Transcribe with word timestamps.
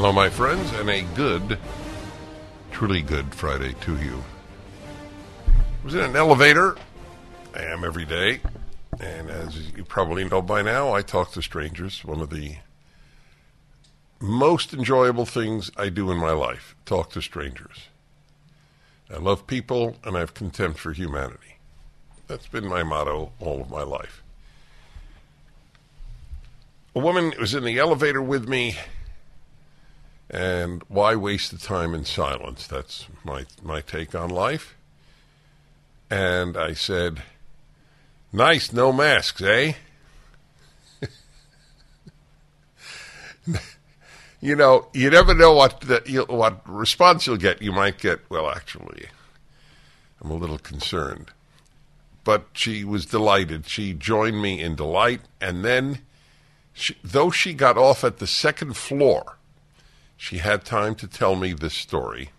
Hello, 0.00 0.12
my 0.12 0.30
friends, 0.30 0.70
and 0.74 0.88
a 0.88 1.02
good, 1.16 1.58
truly 2.70 3.02
good 3.02 3.34
Friday 3.34 3.74
to 3.80 3.98
you. 3.98 4.22
I 5.48 5.84
was 5.84 5.96
in 5.96 6.02
an 6.02 6.14
elevator. 6.14 6.76
I 7.52 7.62
am 7.62 7.82
every 7.82 8.04
day. 8.04 8.38
And 9.00 9.28
as 9.28 9.72
you 9.72 9.82
probably 9.82 10.22
know 10.22 10.40
by 10.40 10.62
now, 10.62 10.94
I 10.94 11.02
talk 11.02 11.32
to 11.32 11.42
strangers. 11.42 12.04
One 12.04 12.20
of 12.20 12.30
the 12.30 12.58
most 14.20 14.72
enjoyable 14.72 15.26
things 15.26 15.72
I 15.76 15.88
do 15.88 16.12
in 16.12 16.18
my 16.18 16.30
life 16.30 16.76
talk 16.86 17.10
to 17.14 17.20
strangers. 17.20 17.88
I 19.12 19.16
love 19.16 19.48
people 19.48 19.96
and 20.04 20.16
I 20.16 20.20
have 20.20 20.32
contempt 20.32 20.78
for 20.78 20.92
humanity. 20.92 21.58
That's 22.28 22.46
been 22.46 22.68
my 22.68 22.84
motto 22.84 23.32
all 23.40 23.62
of 23.62 23.68
my 23.68 23.82
life. 23.82 24.22
A 26.94 27.00
woman 27.00 27.34
was 27.40 27.52
in 27.52 27.64
the 27.64 27.80
elevator 27.80 28.22
with 28.22 28.48
me, 28.48 28.76
and 30.30 30.82
why 30.88 31.16
waste 31.16 31.50
the 31.50 31.58
time 31.58 31.94
in 31.94 32.04
silence? 32.04 32.66
That's 32.66 33.06
my, 33.24 33.46
my 33.62 33.80
take 33.80 34.14
on 34.14 34.30
life. 34.30 34.76
And 36.10 36.56
I 36.56 36.74
said, 36.74 37.22
Nice, 38.32 38.72
no 38.72 38.92
masks, 38.92 39.40
eh? 39.40 39.72
you 44.40 44.54
know, 44.54 44.88
you 44.92 45.08
never 45.08 45.32
know 45.32 45.54
what 45.54 45.80
the, 45.80 46.02
you, 46.04 46.24
what 46.24 46.60
response 46.68 47.26
you'll 47.26 47.38
get. 47.38 47.62
You 47.62 47.72
might 47.72 47.98
get, 47.98 48.20
well, 48.28 48.50
actually, 48.50 49.06
I'm 50.20 50.30
a 50.30 50.34
little 50.34 50.58
concerned. 50.58 51.30
But 52.22 52.48
she 52.52 52.84
was 52.84 53.06
delighted. 53.06 53.66
She 53.66 53.94
joined 53.94 54.42
me 54.42 54.60
in 54.60 54.74
delight, 54.76 55.22
and 55.40 55.64
then, 55.64 56.00
she, 56.74 56.96
though 57.02 57.30
she 57.30 57.54
got 57.54 57.78
off 57.78 58.04
at 58.04 58.18
the 58.18 58.26
second 58.26 58.76
floor, 58.76 59.37
she 60.18 60.38
had 60.38 60.64
time 60.64 60.94
to 60.96 61.06
tell 61.06 61.34
me 61.36 61.54
this 61.54 61.72
story 61.72 62.30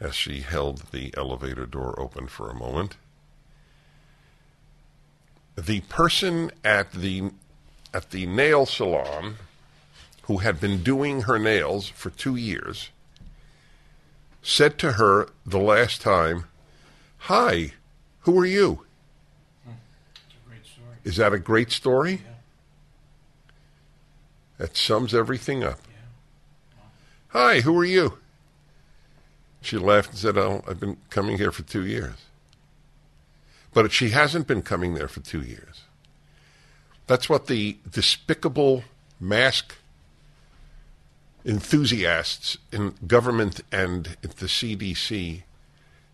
as 0.00 0.14
she 0.14 0.40
held 0.40 0.84
the 0.92 1.12
elevator 1.16 1.66
door 1.66 1.98
open 2.00 2.28
for 2.28 2.48
a 2.48 2.54
moment. 2.54 2.96
The 5.56 5.80
person 5.82 6.50
at 6.64 6.92
the 6.92 7.32
at 7.92 8.10
the 8.10 8.24
nail 8.24 8.64
salon 8.64 9.36
who 10.22 10.38
had 10.38 10.60
been 10.60 10.82
doing 10.82 11.22
her 11.22 11.38
nails 11.38 11.88
for 11.88 12.08
two 12.10 12.36
years, 12.36 12.90
said 14.40 14.78
to 14.78 14.92
her 14.92 15.28
the 15.44 15.58
last 15.58 16.00
time, 16.00 16.44
Hi, 17.18 17.72
who 18.20 18.38
are 18.38 18.46
you? 18.46 18.84
Is 21.04 21.16
that 21.16 21.32
a 21.32 21.38
great 21.38 21.72
story? 21.72 22.22
Yeah. 22.24 22.30
That 24.58 24.76
sums 24.76 25.12
everything 25.12 25.64
up. 25.64 25.80
Hi, 27.32 27.60
who 27.60 27.78
are 27.78 27.84
you? 27.84 28.18
She 29.62 29.78
laughed 29.78 30.10
and 30.10 30.18
said, 30.18 30.36
Oh, 30.36 30.62
I've 30.68 30.78
been 30.78 30.98
coming 31.08 31.38
here 31.38 31.50
for 31.50 31.62
two 31.62 31.86
years. 31.86 32.16
But 33.72 33.90
she 33.90 34.10
hasn't 34.10 34.46
been 34.46 34.60
coming 34.60 34.92
there 34.92 35.08
for 35.08 35.20
two 35.20 35.40
years. 35.40 35.84
That's 37.06 37.30
what 37.30 37.46
the 37.46 37.78
despicable 37.90 38.84
mask 39.18 39.76
enthusiasts 41.46 42.58
in 42.70 42.96
government 43.06 43.62
and 43.72 44.14
the 44.20 44.46
CDC 44.46 45.42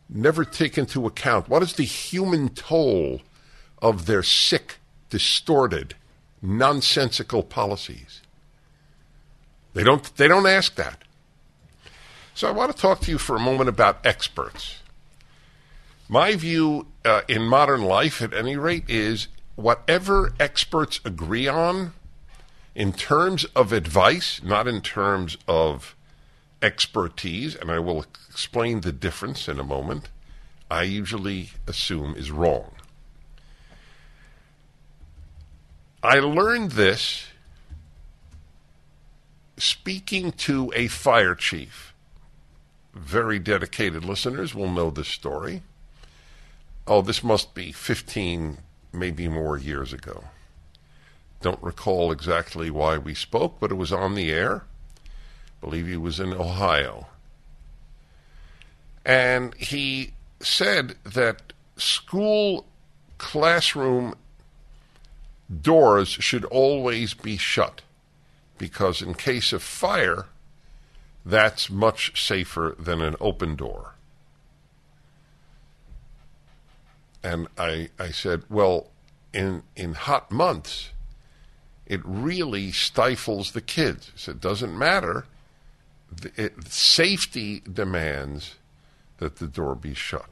never 0.09 0.45
take 0.45 0.79
into 0.79 1.05
account. 1.05 1.49
What 1.49 1.65
is 1.65 1.73
the 1.73 1.83
human 1.83 2.51
toll 2.51 3.23
of 3.83 4.07
their 4.07 4.23
sick, 4.23 4.77
distorted, 5.11 5.97
nonsensical 6.41 7.43
policies? 7.43 8.23
They 9.75 9.83
don't, 9.83 10.17
they 10.17 10.29
don't 10.29 10.47
ask 10.47 10.77
that. 10.77 11.03
So 12.39 12.47
I 12.47 12.53
want 12.53 12.71
to 12.71 12.81
talk 12.81 13.01
to 13.01 13.11
you 13.11 13.19
for 13.19 13.35
a 13.35 13.41
moment 13.41 13.69
about 13.69 14.07
experts. 14.07 14.79
My 16.09 16.37
view 16.37 16.87
uh, 17.05 17.23
in 17.27 17.43
modern 17.43 17.83
life, 17.83 18.23
at 18.23 18.33
any 18.33 18.57
rate, 18.57 18.85
is 18.87 19.27
whatever 19.57 20.33
experts 20.39 21.01
agree 21.05 21.49
on 21.49 21.95
in 22.77 22.93
terms 22.93 23.45
of 23.57 23.73
advice, 23.73 24.41
not 24.41 24.69
in 24.69 24.83
terms 24.83 25.37
of 25.49 25.97
expertise, 26.63 27.57
and 27.57 27.73
I 27.73 27.81
will 27.81 28.05
explain 28.29 28.83
the 28.83 28.93
difference 28.93 29.49
in 29.49 29.59
a 29.59 29.65
moment, 29.65 30.09
I 30.71 30.85
usually 30.85 31.51
assume 31.67 32.15
is 32.15 32.31
wrong. 32.31 32.71
I 36.05 36.21
learned 36.21 36.71
this 36.71 37.27
speaking 39.57 40.31
to 40.47 40.73
a 40.77 40.87
fire 40.87 41.35
chief. 41.35 41.88
Very 42.95 43.39
dedicated 43.39 44.05
listeners 44.05 44.55
will 44.55 44.71
know 44.71 44.91
this 44.91 45.09
story. 45.09 45.63
Oh, 46.87 47.03
this 47.03 47.23
must 47.23 47.55
be 47.55 47.71
15, 47.71 48.59
maybe 48.93 49.29
more 49.29 49.59
years 49.59 49.93
ago. 49.93 50.25
Don't 51.41 51.63
recall 51.63 52.11
exactly 52.11 52.71
why 52.71 52.99
we 52.99 53.15
spoke, 53.15 53.61
but 53.61 53.71
it 53.71 53.77
was 53.77 53.93
on 53.93 54.15
the 54.15 54.31
air. 54.31 54.65
I 55.07 55.61
believe 55.61 55.87
he 55.87 55.97
was 55.97 56.19
in 56.19 56.33
Ohio. 56.33 57.07
And 59.05 59.55
he 59.55 60.13
said 60.41 60.97
that 61.05 61.53
school 61.77 62.67
classroom 63.19 64.15
doors 65.63 66.09
should 66.09 66.45
always 66.47 67.15
be 67.15 67.37
shut 67.37 67.83
because, 68.59 69.01
in 69.01 69.15
case 69.15 69.53
of 69.53 69.63
fire, 69.63 70.27
that's 71.29 71.69
much 71.69 72.27
safer 72.27 72.75
than 72.79 73.03
an 73.03 73.15
open 73.21 73.55
door. 73.55 73.95
And 77.23 77.49
I, 77.59 77.91
I 77.99 78.11
said, 78.13 78.45
well, 78.49 78.89
in, 79.35 79.63
in 79.77 79.93
hot 79.93 80.31
months, 80.31 80.91
it 81.87 82.01
really 82.03 82.73
stifles 82.73 83.53
the 83.53 83.61
kids. 83.61 84.11
So 84.17 84.31
it 84.31 84.41
doesn't 84.41 84.77
matter. 84.77 85.27
It, 86.37 86.69
safety 86.69 87.61
demands 87.71 88.55
that 89.19 89.37
the 89.37 89.49
door 89.49 89.75
be 89.75 89.93
shut. 89.93 90.31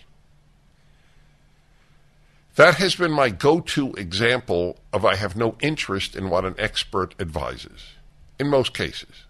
That 2.55 2.77
has 2.77 2.95
been 2.95 3.13
my 3.13 3.29
go 3.29 3.61
to 3.61 3.93
example 3.95 4.79
of 4.95 5.05
I 5.05 5.17
have 5.17 5.37
no 5.37 5.57
interest 5.61 6.17
in 6.17 6.31
what 6.31 6.47
an 6.47 6.55
expert 6.57 7.15
advises, 7.21 7.83
in 8.41 8.49
most 8.49 8.73
cases. 8.73 9.25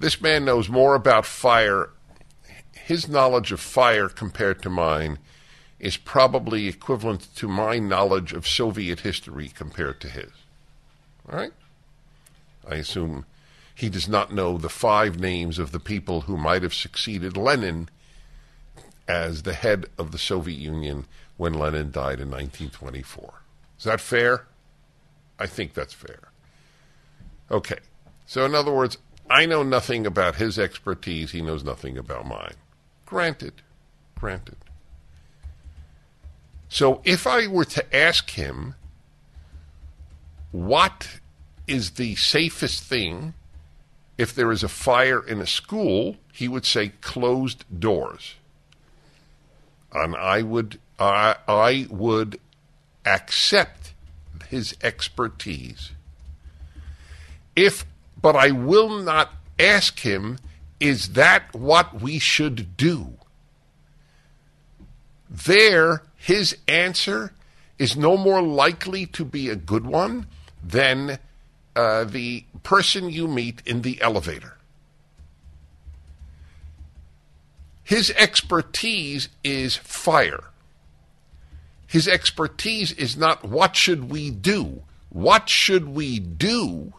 This 0.00 0.20
man 0.20 0.46
knows 0.46 0.70
more 0.70 0.94
about 0.94 1.26
fire. 1.26 1.90
His 2.72 3.06
knowledge 3.06 3.52
of 3.52 3.60
fire 3.60 4.08
compared 4.08 4.62
to 4.62 4.70
mine 4.70 5.18
is 5.78 5.98
probably 5.98 6.66
equivalent 6.66 7.28
to 7.36 7.46
my 7.46 7.78
knowledge 7.78 8.32
of 8.32 8.48
Soviet 8.48 9.00
history 9.00 9.48
compared 9.48 10.00
to 10.00 10.08
his. 10.08 10.32
All 11.30 11.38
right? 11.38 11.52
I 12.66 12.76
assume 12.76 13.26
he 13.74 13.90
does 13.90 14.08
not 14.08 14.32
know 14.32 14.56
the 14.56 14.70
five 14.70 15.20
names 15.20 15.58
of 15.58 15.70
the 15.70 15.78
people 15.78 16.22
who 16.22 16.38
might 16.38 16.62
have 16.62 16.74
succeeded 16.74 17.36
Lenin 17.36 17.90
as 19.06 19.42
the 19.42 19.54
head 19.54 19.86
of 19.98 20.12
the 20.12 20.18
Soviet 20.18 20.58
Union 20.58 21.06
when 21.36 21.52
Lenin 21.52 21.90
died 21.90 22.20
in 22.20 22.30
1924. 22.30 23.34
Is 23.78 23.84
that 23.84 24.00
fair? 24.00 24.46
I 25.38 25.46
think 25.46 25.74
that's 25.74 25.94
fair. 25.94 26.30
Okay. 27.50 27.78
So, 28.26 28.44
in 28.44 28.54
other 28.54 28.72
words, 28.72 28.96
I 29.30 29.46
know 29.46 29.62
nothing 29.62 30.06
about 30.06 30.36
his 30.36 30.58
expertise. 30.58 31.30
He 31.30 31.40
knows 31.40 31.64
nothing 31.64 31.96
about 31.96 32.26
mine. 32.26 32.54
Granted. 33.06 33.62
Granted. 34.18 34.56
So 36.68 37.00
if 37.04 37.26
I 37.26 37.46
were 37.46 37.64
to 37.64 37.96
ask 37.96 38.30
him 38.30 38.74
what 40.52 41.20
is 41.66 41.92
the 41.92 42.16
safest 42.16 42.82
thing 42.82 43.34
if 44.18 44.34
there 44.34 44.52
is 44.52 44.62
a 44.62 44.68
fire 44.68 45.26
in 45.26 45.40
a 45.40 45.46
school, 45.46 46.16
he 46.32 46.46
would 46.46 46.66
say 46.66 46.90
closed 47.00 47.64
doors. 47.80 48.34
And 49.92 50.14
I 50.14 50.42
would 50.42 50.78
I, 50.98 51.36
I 51.48 51.86
would 51.88 52.38
accept 53.06 53.94
his 54.48 54.76
expertise. 54.82 55.92
If, 57.56 57.86
but 58.22 58.36
I 58.36 58.50
will 58.50 58.90
not 58.98 59.32
ask 59.58 60.00
him, 60.00 60.38
is 60.78 61.10
that 61.14 61.54
what 61.54 62.00
we 62.00 62.18
should 62.18 62.76
do? 62.76 63.14
There, 65.28 66.02
his 66.16 66.56
answer 66.66 67.32
is 67.78 67.96
no 67.96 68.16
more 68.16 68.42
likely 68.42 69.06
to 69.06 69.24
be 69.24 69.48
a 69.48 69.56
good 69.56 69.86
one 69.86 70.26
than 70.62 71.18
uh, 71.76 72.04
the 72.04 72.44
person 72.62 73.10
you 73.10 73.28
meet 73.28 73.62
in 73.64 73.82
the 73.82 74.00
elevator. 74.02 74.56
His 77.82 78.10
expertise 78.16 79.28
is 79.42 79.76
fire. 79.76 80.44
His 81.86 82.06
expertise 82.06 82.92
is 82.92 83.16
not 83.16 83.44
what 83.44 83.74
should 83.74 84.10
we 84.10 84.30
do. 84.30 84.82
What 85.08 85.48
should 85.48 85.88
we 85.88 86.20
do 86.20 86.92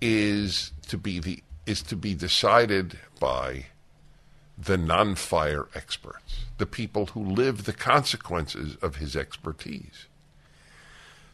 is 0.00 0.72
to 0.88 0.96
be 0.96 1.18
the 1.18 1.42
is 1.66 1.82
to 1.82 1.96
be 1.96 2.14
decided 2.14 2.98
by 3.20 3.66
the 4.56 4.76
non-fire 4.76 5.68
experts, 5.74 6.40
the 6.56 6.66
people 6.66 7.06
who 7.06 7.22
live 7.22 7.64
the 7.64 7.72
consequences 7.72 8.76
of 8.76 8.96
his 8.96 9.14
expertise. 9.14 10.06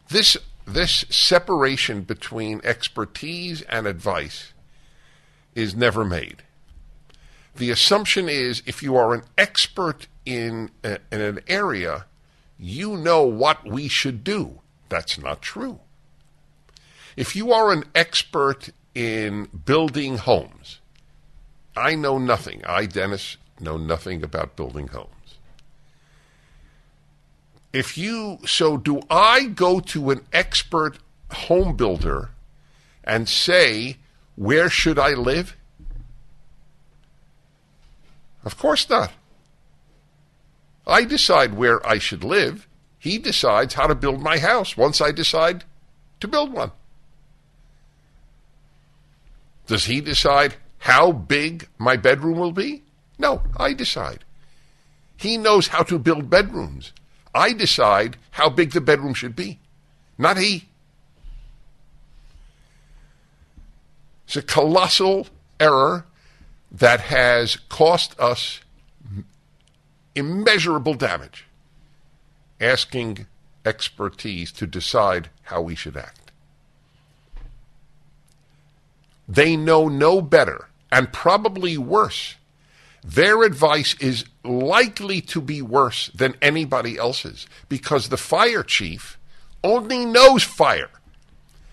This 0.08 0.37
this 0.66 1.05
separation 1.11 2.02
between 2.02 2.61
expertise 2.64 3.62
and 3.62 3.87
advice 3.87 4.52
is 5.55 5.75
never 5.75 6.05
made. 6.05 6.43
The 7.56 7.70
assumption 7.70 8.28
is 8.28 8.62
if 8.66 8.82
you 8.82 8.96
are 8.96 9.14
an 9.14 9.22
expert 9.38 10.08
in, 10.26 10.70
a, 10.82 10.99
in 11.12 11.20
an 11.20 11.40
area, 11.46 12.06
you 12.58 12.96
know 12.96 13.22
what 13.22 13.64
we 13.64 13.88
should 13.88 14.25
do. 14.25 14.61
That's 14.88 15.19
not 15.19 15.43
true. 15.43 15.81
If 17.16 17.37
you 17.37 17.52
are 17.52 17.72
an 17.72 17.84
expert 17.94 18.70
in 18.94 19.49
building 19.64 20.19
homes, 20.19 20.81
I 21.76 21.94
know 21.94 22.19
nothing. 22.19 22.62
I, 22.66 22.87
Dennis, 22.87 23.37
know 23.61 23.76
nothing 23.76 24.22
about 24.22 24.56
building 24.56 24.88
homes. 24.88 25.08
If 27.72 27.99
you, 27.99 28.38
so 28.46 28.76
do 28.76 29.00
I 29.11 29.46
go 29.46 29.81
to 29.81 30.11
an 30.11 30.25
expert 30.32 30.99
home 31.32 31.76
builder 31.76 32.31
and 33.02 33.28
say, 33.28 33.96
where 34.37 34.69
should 34.69 34.99
I 34.99 35.11
live? 35.11 35.56
Of 38.44 38.58
course 38.58 38.88
not. 38.88 39.12
I 40.87 41.05
decide 41.05 41.55
where 41.55 41.84
I 41.87 41.99
should 41.99 42.22
live. 42.22 42.69
He 42.99 43.19
decides 43.19 43.75
how 43.75 43.87
to 43.87 43.94
build 43.94 44.20
my 44.20 44.38
house 44.38 44.76
once 44.76 45.00
I 45.00 45.12
decide 45.12 45.64
to 46.20 46.28
build 46.28 46.52
one. 46.52 46.72
Does 49.66 49.87
he 49.87 50.00
decide 50.00 50.56
how 50.78 51.12
big 51.12 51.69
my 51.78 51.96
bedroom 51.96 52.38
will 52.38 52.52
be? 52.52 52.82
No, 53.19 53.43
I 53.56 53.72
decide. 53.72 54.25
He 55.16 55.37
knows 55.37 55.69
how 55.69 55.82
to 55.84 55.99
build 55.99 56.28
bedrooms. 56.28 56.93
I 57.34 57.52
decide 57.52 58.16
how 58.32 58.49
big 58.50 58.72
the 58.72 58.81
bedroom 58.81 59.14
should 59.14 59.34
be, 59.34 59.58
not 60.19 60.37
he. 60.37 60.69
It's 64.26 64.37
a 64.37 64.43
colossal 64.43 65.28
error 65.58 66.06
that 66.70 67.00
has 67.00 67.56
cost 67.69 68.19
us 68.19 68.61
immeasurable 70.14 70.94
damage, 70.94 71.46
asking 72.61 73.26
expertise 73.64 74.52
to 74.52 74.66
decide 74.66 75.28
how 75.43 75.61
we 75.61 75.75
should 75.75 75.96
act. 75.96 76.24
They 79.29 79.56
know 79.56 79.88
no 79.88 80.21
better, 80.21 80.69
and 80.93 81.12
probably 81.12 81.79
worse. 81.79 82.37
Their 83.05 83.43
advice 83.43 83.94
is 84.00 84.25
likely 84.43 85.21
to 85.23 85.41
be 85.41 85.61
worse 85.61 86.09
than 86.15 86.37
anybody 86.41 86.97
else's 86.97 87.47
because 87.69 88.09
the 88.09 88.17
fire 88.17 88.62
chief 88.62 89.19
only 89.62 90.05
knows 90.05 90.43
fire. 90.43 90.91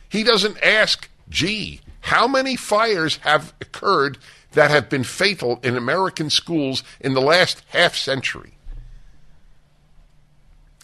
He 0.10 0.24
doesn't 0.24 0.62
ask, 0.62 1.10
gee, 1.30 1.82
how 2.02 2.28
many 2.28 2.56
fires 2.56 3.18
have 3.18 3.54
occurred 3.62 4.18
that 4.52 4.72
have 4.72 4.90
been 4.90 5.06
fatal 5.06 5.60
in 5.64 5.78
American 5.78 6.30
schools 6.30 6.84
in 7.00 7.14
the 7.14 7.22
last 7.22 7.64
half 7.70 7.96
century? 7.96 8.54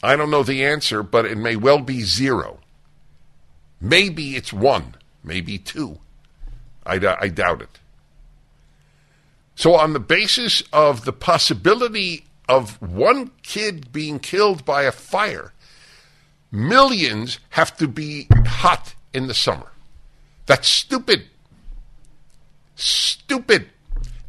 I 0.02 0.16
don't 0.16 0.32
know 0.32 0.44
the 0.44 0.64
answer, 0.64 1.04
but 1.04 1.26
it 1.26 1.38
may 1.38 1.56
well 1.56 1.80
be 1.80 2.02
zero. 2.02 2.60
Maybe 3.82 4.36
it's 4.36 4.54
one, 4.54 4.96
maybe 5.24 5.58
two. 5.58 6.00
I, 6.88 7.18
I 7.20 7.28
doubt 7.28 7.62
it. 7.62 7.80
So, 9.56 9.76
on 9.76 9.94
the 9.94 10.00
basis 10.00 10.62
of 10.72 11.06
the 11.06 11.14
possibility 11.14 12.26
of 12.48 12.82
one 12.82 13.32
kid 13.44 13.92
being 13.92 14.20
killed 14.20 14.64
by 14.66 14.84
a 14.84 14.92
fire, 14.92 15.52
millions 16.52 17.40
have 17.50 17.76
to 17.78 17.88
be 17.88 18.28
hot 18.46 18.94
in 19.14 19.28
the 19.28 19.34
summer. 19.34 19.72
That's 20.46 20.68
stupid. 20.68 21.26
Stupid. 22.76 23.70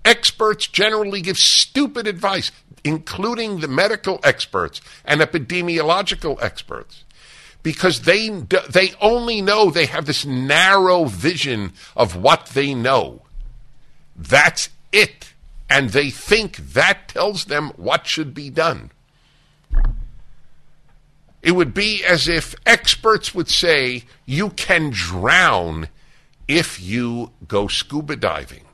Experts 0.04 0.66
generally 0.66 1.20
give 1.20 1.38
stupid 1.38 2.06
advice, 2.06 2.50
including 2.82 3.60
the 3.60 3.68
medical 3.68 4.20
experts 4.24 4.80
and 5.04 5.20
epidemiological 5.20 6.42
experts, 6.42 7.04
because 7.62 8.02
they, 8.02 8.28
they 8.70 8.92
only 9.00 9.42
know 9.42 9.70
they 9.70 9.86
have 9.86 10.06
this 10.06 10.24
narrow 10.24 11.04
vision 11.04 11.72
of 11.96 12.16
what 12.16 12.46
they 12.46 12.74
know. 12.74 13.22
That's 14.16 14.70
it. 14.92 15.32
And 15.70 15.90
they 15.90 16.10
think 16.10 16.56
that 16.56 17.08
tells 17.08 17.44
them 17.44 17.72
what 17.76 18.06
should 18.06 18.32
be 18.32 18.50
done. 18.50 18.90
It 21.42 21.52
would 21.52 21.72
be 21.72 22.04
as 22.04 22.28
if 22.28 22.54
experts 22.66 23.34
would 23.34 23.48
say 23.48 24.04
you 24.26 24.50
can 24.50 24.90
drown 24.90 25.88
if 26.48 26.80
you 26.80 27.32
go 27.46 27.68
scuba 27.68 28.16
diving. 28.16 28.64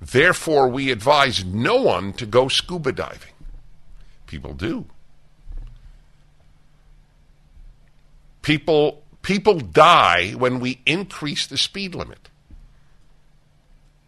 Therefore, 0.00 0.68
we 0.68 0.90
advise 0.90 1.44
no 1.44 1.82
one 1.82 2.12
to 2.14 2.24
go 2.24 2.48
scuba 2.48 2.92
diving. 2.92 3.32
People 4.26 4.54
do. 4.54 4.86
People, 8.48 9.02
people 9.20 9.60
die 9.60 10.30
when 10.30 10.58
we 10.58 10.80
increase 10.86 11.46
the 11.46 11.58
speed 11.58 11.94
limit. 11.94 12.30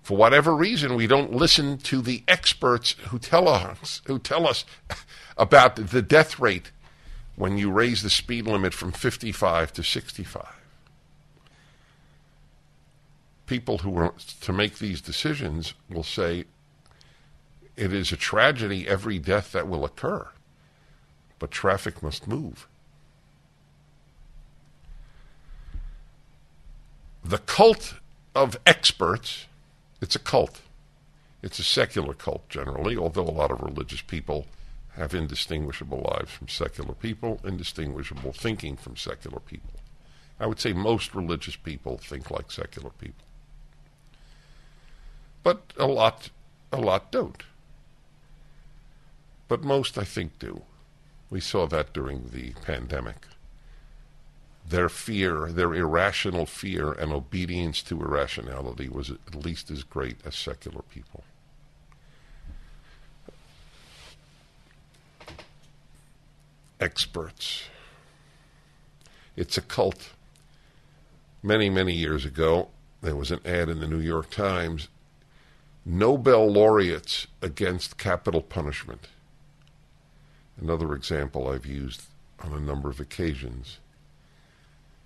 For 0.02 0.16
whatever 0.16 0.56
reason, 0.56 0.94
we 0.94 1.06
don't 1.06 1.34
listen 1.34 1.76
to 1.78 2.00
the 2.00 2.24
experts 2.26 2.92
who 3.08 3.18
tell 3.18 3.48
us, 3.48 4.00
who 4.06 4.18
tell 4.18 4.48
us 4.48 4.64
about 5.36 5.76
the 5.76 6.00
death 6.00 6.40
rate 6.40 6.72
when 7.36 7.58
you 7.58 7.70
raise 7.70 8.02
the 8.02 8.08
speed 8.08 8.46
limit 8.46 8.72
from 8.72 8.92
55 8.92 9.74
to 9.74 9.82
65 9.82 10.46
people 13.50 13.78
who 13.78 13.96
are 13.98 14.14
to 14.40 14.52
make 14.52 14.78
these 14.78 15.00
decisions 15.00 15.74
will 15.90 16.04
say 16.04 16.44
it 17.76 17.92
is 17.92 18.12
a 18.12 18.16
tragedy 18.16 18.86
every 18.86 19.18
death 19.18 19.50
that 19.50 19.66
will 19.66 19.84
occur, 19.84 20.28
but 21.40 21.50
traffic 21.50 22.00
must 22.00 22.28
move. 22.28 22.68
The 27.24 27.38
cult 27.38 27.94
of 28.34 28.58
experts, 28.66 29.46
it's 30.00 30.16
a 30.16 30.20
cult. 30.20 30.60
It's 31.42 31.58
a 31.58 31.64
secular 31.64 32.14
cult 32.14 32.48
generally, 32.48 32.96
although 32.96 33.28
a 33.28 33.30
lot 33.30 33.50
of 33.50 33.60
religious 33.60 34.02
people 34.02 34.46
have 34.94 35.14
indistinguishable 35.14 36.06
lives 36.12 36.30
from 36.30 36.48
secular 36.48 36.94
people, 36.94 37.40
indistinguishable 37.44 38.32
thinking 38.32 38.76
from 38.76 38.96
secular 38.96 39.40
people. 39.40 39.70
I 40.38 40.46
would 40.46 40.60
say 40.60 40.72
most 40.72 41.14
religious 41.14 41.56
people 41.56 41.98
think 41.98 42.30
like 42.30 42.50
secular 42.50 42.90
people 42.90 43.24
but 45.42 45.72
a 45.78 45.86
lot, 45.86 46.30
a 46.72 46.78
lot 46.78 47.10
don't. 47.10 47.42
But 49.48 49.62
most, 49.62 49.98
I 49.98 50.04
think, 50.04 50.38
do. 50.38 50.62
We 51.28 51.40
saw 51.40 51.66
that 51.66 51.92
during 51.92 52.28
the 52.32 52.52
pandemic. 52.64 53.26
Their 54.68 54.88
fear, 54.88 55.50
their 55.50 55.74
irrational 55.74 56.46
fear 56.46 56.92
and 56.92 57.12
obedience 57.12 57.82
to 57.82 58.00
irrationality 58.00 58.88
was 58.88 59.10
at 59.10 59.34
least 59.34 59.70
as 59.70 59.82
great 59.82 60.18
as 60.24 60.36
secular 60.36 60.82
people. 60.82 61.24
Experts. 66.80 67.64
It's 69.36 69.58
a 69.58 69.62
cult. 69.62 70.10
Many, 71.42 71.68
many 71.68 71.94
years 71.94 72.24
ago, 72.24 72.68
there 73.02 73.16
was 73.16 73.30
an 73.30 73.40
ad 73.44 73.68
in 73.68 73.80
the 73.80 73.88
New 73.88 74.00
York 74.00 74.30
Times 74.30 74.88
Nobel 75.84 76.46
laureates 76.52 77.26
against 77.40 77.96
capital 77.96 78.42
punishment. 78.42 79.08
Another 80.60 80.94
example 80.94 81.48
I've 81.48 81.64
used 81.64 82.02
on 82.38 82.52
a 82.52 82.60
number 82.60 82.90
of 82.90 83.00
occasions. 83.00 83.78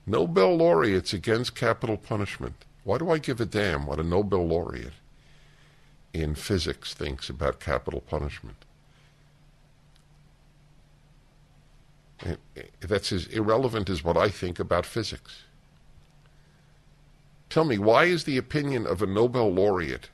Nobel 0.07 0.57
laureates 0.57 1.13
against 1.13 1.55
capital 1.55 1.97
punishment. 1.97 2.65
Why 2.85 2.99
do 2.99 3.11
I 3.11 3.19
give 3.19 3.41
a 3.41 3.47
damn 3.47 3.87
what 3.87 3.99
a 3.99 4.03
Nobel 4.03 4.47
laureate 4.47 4.93
in 6.13 6.35
physics 6.35 6.93
thinks 6.93 7.31
about 7.31 7.59
capital 7.59 8.01
punishment? 8.01 8.57
Eh, 12.25 12.37
that's 12.81 13.13
as 13.13 13.27
irrelevant 13.29 13.89
as 13.89 14.05
what 14.05 14.17
I 14.17 14.29
think 14.29 14.59
about 14.59 14.87
physics. 14.87 15.43
Tell 17.49 17.65
me, 17.65 17.79
why 17.79 18.05
is 18.05 18.25
the 18.25 18.37
opinion 18.37 18.87
of 18.87 19.01
a 19.01 19.07
Nobel 19.07 19.53
laureate 19.53 20.11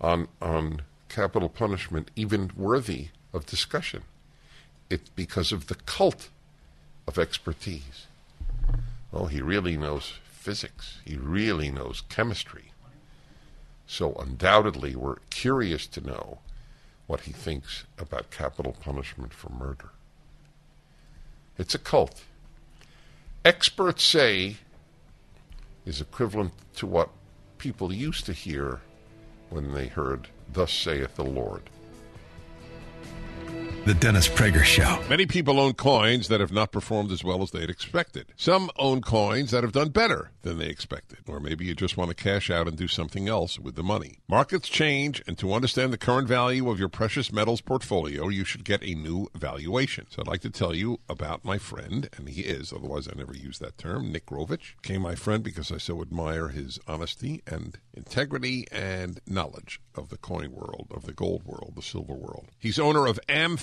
on, 0.00 0.28
on 0.40 0.82
capital 1.08 1.48
punishment 1.48 2.10
even 2.14 2.50
worthy 2.56 3.08
of 3.32 3.46
discussion? 3.46 4.02
It's 4.88 5.08
because 5.10 5.52
of 5.52 5.66
the 5.66 5.74
cult 5.74 6.28
of 7.06 7.18
expertise. 7.18 8.06
Oh, 9.12 9.26
he 9.26 9.42
really 9.42 9.76
knows 9.76 10.14
physics. 10.24 10.98
He 11.04 11.16
really 11.16 11.70
knows 11.70 12.02
chemistry. 12.08 12.72
So 13.86 14.14
undoubtedly, 14.14 14.94
we're 14.94 15.16
curious 15.30 15.86
to 15.88 16.00
know 16.00 16.38
what 17.06 17.22
he 17.22 17.32
thinks 17.32 17.84
about 17.98 18.30
capital 18.30 18.76
punishment 18.80 19.34
for 19.34 19.50
murder. 19.50 19.90
It's 21.58 21.74
a 21.74 21.78
cult. 21.78 22.22
Experts 23.44 24.04
say 24.04 24.58
is 25.84 26.00
equivalent 26.00 26.52
to 26.76 26.86
what 26.86 27.10
people 27.58 27.92
used 27.92 28.26
to 28.26 28.32
hear 28.32 28.80
when 29.48 29.74
they 29.74 29.88
heard, 29.88 30.28
Thus 30.52 30.72
saith 30.72 31.16
the 31.16 31.24
Lord. 31.24 31.68
The 33.86 33.94
Dennis 33.94 34.28
Prager 34.28 34.62
Show. 34.62 35.02
Many 35.08 35.24
people 35.24 35.58
own 35.58 35.72
coins 35.72 36.28
that 36.28 36.38
have 36.38 36.52
not 36.52 36.70
performed 36.70 37.10
as 37.10 37.24
well 37.24 37.42
as 37.42 37.50
they'd 37.50 37.70
expected. 37.70 38.26
Some 38.36 38.70
own 38.76 39.00
coins 39.00 39.52
that 39.52 39.64
have 39.64 39.72
done 39.72 39.88
better 39.88 40.32
than 40.42 40.58
they 40.58 40.66
expected. 40.66 41.20
Or 41.26 41.40
maybe 41.40 41.64
you 41.64 41.74
just 41.74 41.96
want 41.96 42.10
to 42.10 42.14
cash 42.14 42.50
out 42.50 42.68
and 42.68 42.76
do 42.76 42.86
something 42.86 43.26
else 43.26 43.58
with 43.58 43.76
the 43.76 43.82
money. 43.82 44.18
Markets 44.28 44.68
change, 44.68 45.22
and 45.26 45.38
to 45.38 45.54
understand 45.54 45.94
the 45.94 45.98
current 45.98 46.28
value 46.28 46.68
of 46.68 46.78
your 46.78 46.90
precious 46.90 47.32
metals 47.32 47.62
portfolio, 47.62 48.28
you 48.28 48.44
should 48.44 48.64
get 48.64 48.82
a 48.82 48.94
new 48.94 49.28
valuation. 49.34 50.06
So 50.10 50.20
I'd 50.20 50.28
like 50.28 50.42
to 50.42 50.50
tell 50.50 50.74
you 50.74 51.00
about 51.08 51.44
my 51.44 51.56
friend, 51.56 52.08
and 52.16 52.28
he 52.28 52.42
is, 52.42 52.74
otherwise 52.74 53.08
I 53.08 53.16
never 53.16 53.34
use 53.34 53.58
that 53.60 53.78
term, 53.78 54.12
Nick 54.12 54.26
Rovich. 54.26 54.76
Became 54.82 55.02
my 55.02 55.14
friend 55.14 55.42
because 55.42 55.72
I 55.72 55.78
so 55.78 56.02
admire 56.02 56.48
his 56.48 56.78
honesty 56.86 57.42
and 57.46 57.78
integrity 57.94 58.66
and 58.70 59.20
knowledge 59.26 59.80
of 59.94 60.10
the 60.10 60.18
coin 60.18 60.52
world, 60.52 60.88
of 60.90 61.06
the 61.06 61.12
gold 61.12 61.44
world, 61.44 61.72
the 61.76 61.82
silver 61.82 62.14
world. 62.14 62.48
He's 62.58 62.78
owner 62.78 63.06
of 63.06 63.18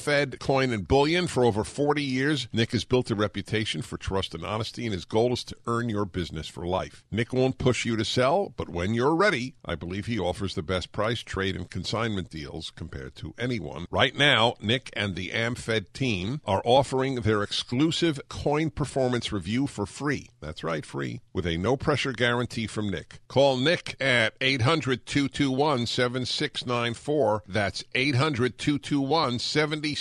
AmFed 0.08 0.40
Coin 0.40 0.72
and 0.72 0.88
Bullion 0.88 1.28
for 1.28 1.44
over 1.44 1.66
40 1.66 2.02
years. 2.02 2.48
Nick 2.54 2.72
has 2.72 2.86
built 2.86 3.12
a 3.12 3.16
reputation 3.16 3.82
for 3.82 3.98
trust 3.98 4.34
and 4.34 4.46
honesty, 4.46 4.86
and 4.86 4.94
his 4.94 5.04
goal 5.04 5.34
is 5.34 5.44
to 5.44 5.56
earn 5.68 5.90
your 5.90 6.06
business 6.06 6.48
for 6.48 6.66
life. 6.66 7.04
Nick 7.12 7.34
won't 7.34 7.58
push 7.58 7.86
you 7.86 7.98
to 7.98 8.06
sell, 8.06 8.54
but 8.56 8.70
when 8.70 8.94
you're 8.94 9.16
ready, 9.16 9.56
I 9.66 9.76
believe 9.76 10.06
he 10.06 10.18
offers 10.18 10.56
the 10.56 10.62
best 10.62 10.94
price, 10.94 11.20
trade, 11.20 11.58
and 11.58 11.70
consignment 11.70 12.30
deals 12.30 12.72
compared 12.74 13.16
to 13.18 13.34
anyone. 13.38 13.86
Right 13.92 14.16
now, 14.16 14.56
Nick 14.62 14.90
and 14.94 15.16
the 15.16 15.32
AmFed 15.32 15.92
team 15.92 16.40
are 16.46 16.62
offering 16.64 17.16
their 17.16 17.44
exclusive 17.44 18.20
coin 18.30 18.70
performance 18.70 19.34
review 19.34 19.68
for 19.68 19.86
free. 19.86 20.30
That's 20.40 20.64
right, 20.64 20.86
free, 20.86 21.20
with 21.34 21.46
a 21.46 21.58
no 21.58 21.76
pressure 21.76 22.14
guarantee 22.14 22.68
from 22.68 22.90
Nick. 22.90 23.20
Call 23.28 23.58
Nick 23.58 23.98
at 24.00 24.36
800 24.40 25.06
221 25.06 25.86
7694. 25.86 27.44
That's 27.48 27.84
800 27.94 28.58
221 28.58 29.40
7694. 29.40 29.97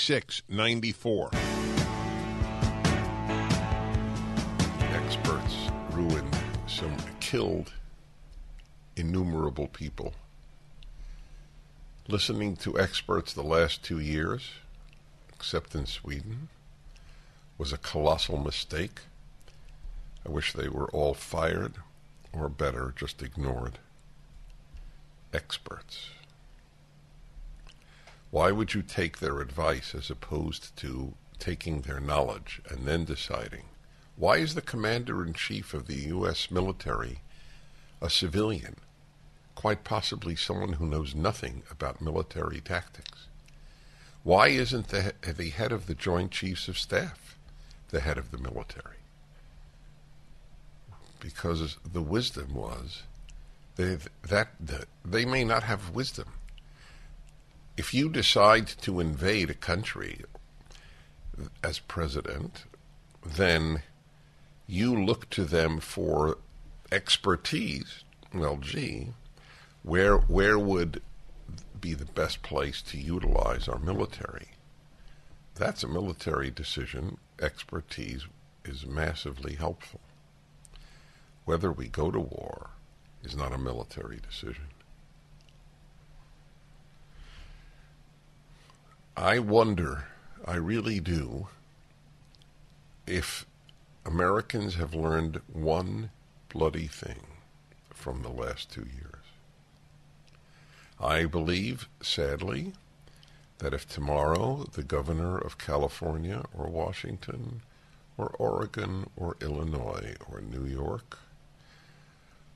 Experts 4.92 5.70
ruined 5.90 6.36
some, 6.66 6.94
killed 7.18 7.72
innumerable 8.94 9.68
people. 9.68 10.12
Listening 12.08 12.56
to 12.56 12.78
experts 12.78 13.32
the 13.32 13.42
last 13.42 13.82
two 13.82 13.98
years, 13.98 14.50
except 15.34 15.74
in 15.74 15.86
Sweden, 15.86 16.50
was 17.56 17.72
a 17.72 17.78
colossal 17.78 18.36
mistake. 18.36 19.00
I 20.26 20.30
wish 20.30 20.52
they 20.52 20.68
were 20.68 20.90
all 20.90 21.14
fired, 21.14 21.76
or 22.34 22.50
better, 22.50 22.92
just 22.96 23.22
ignored. 23.22 23.78
Experts. 25.32 26.10
Why 28.36 28.52
would 28.52 28.74
you 28.74 28.82
take 28.82 29.16
their 29.16 29.40
advice 29.40 29.94
as 29.94 30.10
opposed 30.10 30.76
to 30.76 31.14
taking 31.38 31.80
their 31.80 32.00
knowledge 32.00 32.60
and 32.68 32.86
then 32.86 33.06
deciding? 33.06 33.62
Why 34.14 34.36
is 34.36 34.54
the 34.54 34.60
commander 34.60 35.24
in 35.24 35.32
chief 35.32 35.72
of 35.72 35.86
the 35.86 36.02
U.S. 36.12 36.50
military 36.50 37.20
a 38.02 38.10
civilian? 38.10 38.76
Quite 39.54 39.84
possibly 39.84 40.36
someone 40.36 40.74
who 40.74 40.84
knows 40.84 41.14
nothing 41.14 41.62
about 41.70 42.02
military 42.02 42.60
tactics. 42.60 43.26
Why 44.22 44.48
isn't 44.48 44.88
the, 44.88 45.14
the 45.22 45.48
head 45.48 45.72
of 45.72 45.86
the 45.86 45.94
Joint 45.94 46.30
Chiefs 46.30 46.68
of 46.68 46.78
Staff 46.78 47.38
the 47.88 48.00
head 48.00 48.18
of 48.18 48.32
the 48.32 48.38
military? 48.38 48.98
Because 51.20 51.78
the 51.90 52.02
wisdom 52.02 52.52
was 52.52 53.04
they, 53.76 53.96
that, 54.28 54.48
that 54.60 54.88
they 55.06 55.24
may 55.24 55.42
not 55.42 55.62
have 55.62 55.94
wisdom. 55.94 56.26
If 57.76 57.92
you 57.92 58.08
decide 58.08 58.66
to 58.82 59.00
invade 59.00 59.50
a 59.50 59.54
country 59.54 60.24
as 61.62 61.78
president, 61.78 62.64
then 63.24 63.82
you 64.66 64.94
look 64.94 65.28
to 65.30 65.44
them 65.44 65.80
for 65.80 66.38
expertise. 66.90 68.04
Well, 68.32 68.56
gee, 68.56 69.08
where 69.82 70.16
where 70.16 70.58
would 70.58 71.02
be 71.80 71.92
the 71.92 72.06
best 72.06 72.42
place 72.42 72.80
to 72.82 72.98
utilize 72.98 73.68
our 73.68 73.78
military? 73.78 74.48
That's 75.54 75.84
a 75.84 75.88
military 75.88 76.50
decision. 76.50 77.18
Expertise 77.40 78.26
is 78.64 78.86
massively 78.86 79.54
helpful. 79.54 80.00
Whether 81.44 81.70
we 81.70 81.88
go 81.88 82.10
to 82.10 82.20
war 82.20 82.70
is 83.22 83.36
not 83.36 83.52
a 83.52 83.58
military 83.58 84.18
decision. 84.18 84.66
I 89.18 89.38
wonder, 89.38 90.04
I 90.44 90.56
really 90.56 91.00
do, 91.00 91.48
if 93.06 93.46
Americans 94.04 94.74
have 94.74 94.94
learned 94.94 95.40
one 95.50 96.10
bloody 96.50 96.86
thing 96.86 97.26
from 97.94 98.20
the 98.20 98.28
last 98.28 98.70
two 98.70 98.84
years. 98.84 99.24
I 101.00 101.24
believe, 101.24 101.88
sadly, 102.02 102.74
that 103.58 103.72
if 103.72 103.88
tomorrow 103.88 104.66
the 104.72 104.82
governor 104.82 105.38
of 105.38 105.56
California 105.56 106.44
or 106.54 106.68
Washington 106.68 107.62
or 108.18 108.28
Oregon 108.38 109.08
or 109.16 109.36
Illinois 109.40 110.14
or 110.30 110.42
New 110.42 110.66
York 110.66 111.18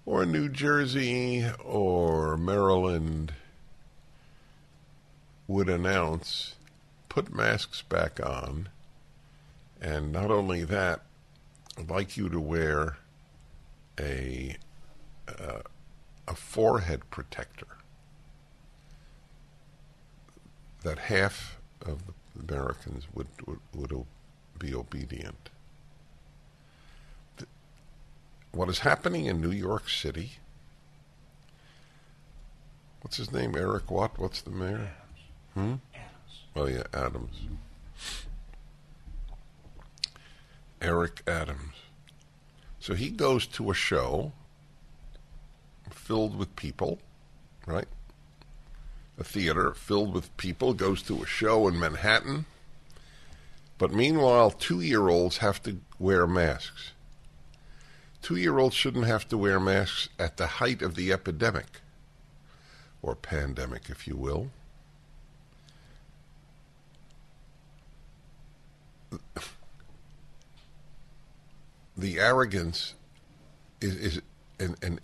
or 0.05 0.27
New 0.27 0.51
Jersey 0.51 1.47
or 1.65 2.37
Maryland 2.37 3.33
would 5.51 5.69
announce 5.69 6.55
put 7.09 7.35
masks 7.35 7.83
back 7.83 8.25
on, 8.25 8.69
and 9.81 10.13
not 10.13 10.31
only 10.31 10.63
that, 10.63 11.01
I'd 11.77 11.91
like 11.91 12.17
you 12.17 12.29
to 12.29 12.39
wear 12.39 12.99
a 13.99 14.57
uh, 15.27 15.63
a 16.29 16.35
forehead 16.37 17.11
protector. 17.11 17.67
That 20.85 20.99
half 20.99 21.59
of 21.85 22.03
the 22.07 22.55
Americans 22.55 23.09
would 23.13 23.27
would, 23.45 23.59
would 23.75 24.07
be 24.57 24.73
obedient. 24.73 25.51
what 28.53 28.69
is 28.69 28.81
happening 28.81 29.27
in 29.27 29.41
New 29.41 29.51
York 29.51 29.89
City? 29.89 30.33
What's 33.03 33.17
his 33.17 33.33
name? 33.33 33.57
Eric 33.57 33.91
what? 33.91 34.17
What's 34.17 34.43
the 34.43 34.51
mayor? 34.51 34.91
Hmm? 35.55 35.75
Adams. 35.95 36.45
Oh 36.57 36.67
yeah, 36.67 36.85
Adams. 36.93 37.37
Eric 40.81 41.23
Adams. 41.27 41.75
So 42.79 42.95
he 42.95 43.11
goes 43.11 43.47
to 43.49 43.71
a 43.71 43.75
show 43.75 44.33
filled 45.91 46.37
with 46.37 46.57
people, 46.57 46.99
right? 47.67 47.89
A 49.19 49.25
theater 49.25 49.75
filled 49.75 50.15
with 50.15 50.35
people 50.39 50.73
goes 50.73 51.03
to 51.03 51.23
a 51.23 51.27
show 51.27 51.69
in 51.69 51.79
Manhattan. 51.79 52.47
But 53.77 53.93
meanwhile, 53.93 54.51
two 54.51 54.81
year 54.81 55.09
olds 55.09 55.39
have 55.39 55.63
to 55.65 55.79
wear 55.99 56.27
masks. 56.27 56.93
Two 58.23 58.37
year 58.37 58.59
olds 58.59 58.75
shouldn't 58.75 59.07
have 59.07 59.29
to 59.29 59.39
wear 59.39 59.61
masks 59.61 60.09
at 60.19 60.37
the 60.37 60.47
height 60.47 60.83
of 60.83 60.95
the 60.95 61.13
epidemic, 61.13 61.81
or 63.03 63.15
pandemic, 63.15 63.89
if 63.89 64.07
you 64.07 64.17
will. 64.17 64.51
The 71.97 72.19
arrogance 72.19 72.95
is, 73.81 73.97
is 73.97 74.23
and, 74.59 74.77
and 74.83 75.01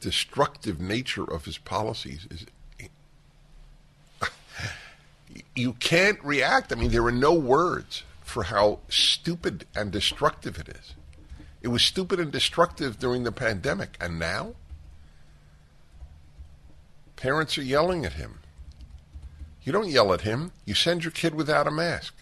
destructive 0.00 0.80
nature 0.80 1.24
of 1.24 1.44
his 1.44 1.58
policies 1.58 2.26
is 2.30 2.46
you 5.54 5.74
can't 5.74 6.22
react. 6.24 6.72
I 6.72 6.76
mean, 6.76 6.90
there 6.90 7.04
are 7.04 7.12
no 7.12 7.32
words 7.32 8.04
for 8.22 8.44
how 8.44 8.80
stupid 8.88 9.66
and 9.74 9.90
destructive 9.90 10.58
it 10.58 10.68
is. 10.68 10.94
It 11.60 11.68
was 11.68 11.82
stupid 11.82 12.18
and 12.18 12.32
destructive 12.32 12.98
during 12.98 13.24
the 13.24 13.32
pandemic, 13.32 13.96
and 14.00 14.18
now 14.18 14.54
parents 17.16 17.56
are 17.56 17.62
yelling 17.62 18.04
at 18.04 18.14
him. 18.14 18.40
You 19.62 19.72
don't 19.72 19.88
yell 19.88 20.12
at 20.12 20.22
him. 20.22 20.52
You 20.64 20.74
send 20.74 21.04
your 21.04 21.12
kid 21.12 21.34
without 21.34 21.68
a 21.68 21.70
mask. 21.70 22.14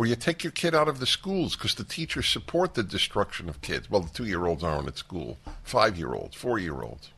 Or 0.00 0.06
you 0.06 0.16
take 0.16 0.42
your 0.42 0.50
kid 0.50 0.74
out 0.74 0.88
of 0.88 0.98
the 0.98 1.04
schools 1.04 1.54
because 1.54 1.74
the 1.74 1.84
teachers 1.84 2.26
support 2.26 2.72
the 2.72 2.82
destruction 2.82 3.50
of 3.50 3.60
kids. 3.60 3.90
Well, 3.90 4.00
the 4.00 4.08
two 4.08 4.24
year 4.24 4.46
olds 4.46 4.64
aren't 4.64 4.88
at 4.88 4.96
school, 4.96 5.36
five 5.62 5.98
year 5.98 6.14
olds, 6.14 6.34
four 6.34 6.58
year 6.58 6.80
olds. 6.80 7.10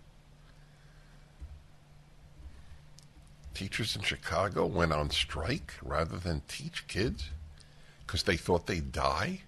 Teachers 3.55 3.95
in 3.95 4.03
Chicago 4.03 4.67
went 4.67 4.93
on 4.93 5.11
strike 5.11 5.75
rather 5.81 6.17
than 6.17 6.43
teach 6.49 6.89
kids 6.89 7.29
because 8.05 8.25
they 8.25 8.37
thought 8.37 8.67
they'd 8.67 8.91
die. 8.91 9.43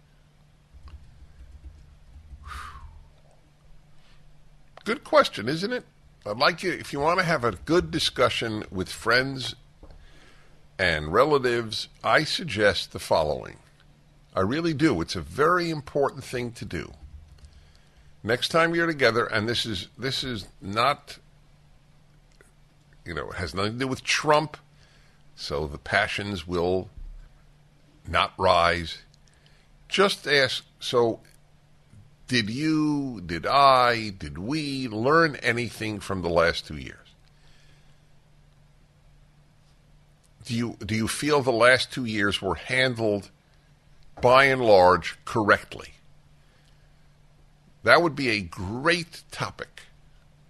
Good 4.85 5.03
question, 5.03 5.49
isn't 5.49 5.73
it? 5.73 5.85
I'd 6.25 6.39
like 6.39 6.63
you, 6.63 6.71
if 6.71 6.93
you 6.93 7.01
want 7.01 7.19
to 7.19 7.25
have 7.25 7.43
a 7.43 7.51
good 7.51 7.91
discussion 7.91 8.65
with 8.71 8.89
friends 8.89 9.57
and 10.79 11.13
relatives, 11.13 11.89
I 12.03 12.25
suggest 12.25 12.93
the 12.93 12.99
following. 12.99 13.59
I 14.35 14.41
really 14.41 14.75
do. 14.75 15.01
It's 15.01 15.15
a 15.15 15.21
very 15.21 15.71
important 15.71 16.25
thing 16.25 16.53
to 16.53 16.65
do. 16.65 16.93
Next 18.23 18.49
time 18.49 18.75
you're 18.75 18.87
together, 18.87 19.27
and 19.27 19.49
this 19.49 19.67
is 19.67 19.89
this 19.99 20.25
is 20.25 20.49
not, 20.61 21.19
you 23.05 23.15
know, 23.15 23.31
it 23.31 23.37
has 23.37 23.55
nothing 23.55 23.75
to 23.75 23.79
do 23.79 23.87
with 23.87 24.03
Trump, 24.03 24.57
so 25.37 25.67
the 25.67 25.79
passions 25.79 26.47
will 26.47 26.89
not 28.09 28.33
rise. 28.39 28.99
Just 29.89 30.27
ask. 30.27 30.65
So, 30.81 31.21
did 32.27 32.51
you, 32.51 33.21
did 33.25 33.47
I, 33.47 34.09
did 34.09 34.39
we 34.39 34.89
learn 34.89 35.37
anything 35.37 36.01
from 36.01 36.23
the 36.23 36.31
last 36.31 36.67
two 36.67 36.77
years? 36.77 37.04
Do 40.45 40.55
you 40.55 40.77
do 40.85 40.95
you 40.95 41.09
feel 41.09 41.41
the 41.41 41.51
last 41.51 41.93
two 41.93 42.05
years 42.05 42.43
were 42.43 42.55
handled 42.55 43.31
by 44.21 44.45
and 44.45 44.63
large 44.63 45.19
correctly? 45.25 45.95
That 47.83 48.03
would 48.03 48.15
be 48.15 48.31
a 48.31 48.41
great 48.41 49.23
topic 49.31 49.83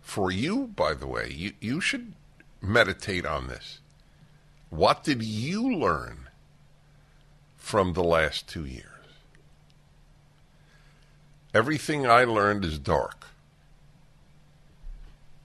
for 0.01 0.31
you, 0.31 0.69
by 0.69 0.95
the 0.95 1.07
way. 1.07 1.31
You 1.31 1.53
you 1.61 1.81
should 1.81 2.13
meditate 2.61 3.27
on 3.27 3.49
this. 3.49 3.81
What 4.71 5.05
did 5.05 5.23
you 5.23 5.77
learn 5.77 6.29
from 7.57 7.93
the 7.93 8.05
last 8.05 8.49
two 8.49 8.65
years? 8.65 8.89
Everything 11.53 12.05
I 12.05 12.25
learned 12.25 12.65
is 12.65 12.81
dark. 12.81 13.27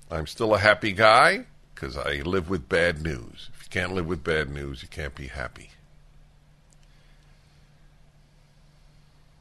I'm 0.10 0.25
still 0.25 0.56
a 0.56 0.60
happy 0.60 0.91
guy 0.91 1.46
because 1.75 1.96
I 1.96 2.22
live 2.22 2.50
with 2.50 2.68
bad 2.68 3.03
news 3.03 3.51
can't 3.69 3.93
live 3.93 4.07
with 4.07 4.23
bad 4.23 4.49
news. 4.49 4.81
You 4.81 4.88
can't 4.88 5.13
be 5.13 5.27
happy. 5.27 5.69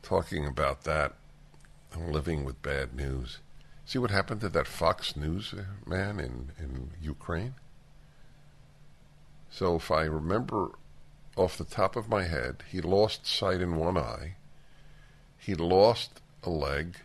Talking 0.02 0.46
about 0.46 0.84
that, 0.84 1.14
I'm 1.94 2.12
living 2.12 2.44
with 2.44 2.62
bad 2.62 2.94
news. 2.94 3.38
See 3.86 3.98
what 3.98 4.10
happened 4.10 4.42
to 4.42 4.50
that 4.50 4.66
Fox 4.66 5.16
News 5.16 5.54
uh, 5.54 5.62
man 5.88 6.20
in, 6.20 6.50
in 6.58 6.90
Ukraine? 7.00 7.54
So, 9.50 9.76
if 9.76 9.90
I 9.90 10.02
remember 10.02 10.72
off 11.36 11.56
the 11.56 11.64
top 11.64 11.96
of 11.96 12.08
my 12.08 12.24
head, 12.24 12.64
he 12.70 12.82
lost 12.82 13.26
sight 13.26 13.62
in 13.62 13.76
one 13.76 13.96
eye, 13.96 14.34
he 15.38 15.54
lost 15.54 16.20
a 16.42 16.50
leg, 16.50 16.96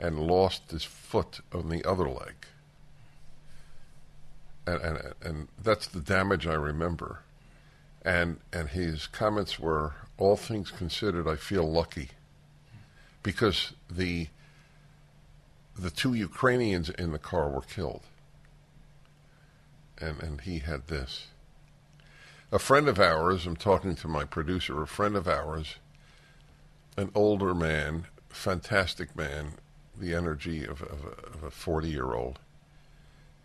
and 0.00 0.26
lost 0.26 0.70
his 0.70 0.84
foot 0.84 1.40
on 1.52 1.68
the 1.68 1.84
other 1.84 2.08
leg 2.08 2.46
and, 4.66 4.82
and 4.82 4.98
and 5.22 5.48
that's 5.62 5.86
the 5.86 6.00
damage 6.00 6.46
I 6.46 6.54
remember. 6.54 7.20
And 8.04 8.38
and 8.52 8.68
his 8.68 9.06
comments 9.06 9.58
were, 9.58 9.94
all 10.18 10.36
things 10.36 10.70
considered, 10.70 11.26
I 11.28 11.36
feel 11.36 11.70
lucky, 11.70 12.10
because 13.22 13.72
the 13.90 14.28
the 15.78 15.90
two 15.90 16.14
Ukrainians 16.14 16.88
in 16.90 17.12
the 17.12 17.18
car 17.18 17.48
were 17.48 17.62
killed. 17.62 18.02
And 19.98 20.22
and 20.22 20.40
he 20.42 20.58
had 20.58 20.88
this. 20.88 21.28
A 22.52 22.58
friend 22.58 22.88
of 22.88 23.00
ours, 23.00 23.44
I'm 23.44 23.56
talking 23.56 23.96
to 23.96 24.08
my 24.08 24.24
producer, 24.24 24.80
a 24.80 24.86
friend 24.86 25.16
of 25.16 25.26
ours, 25.26 25.76
an 26.96 27.10
older 27.14 27.54
man, 27.54 28.06
fantastic 28.28 29.16
man, 29.16 29.54
the 29.98 30.14
energy 30.14 30.64
of, 30.64 30.80
of 30.80 31.42
a 31.44 31.50
40 31.50 31.88
year 31.88 32.14
old 32.14 32.38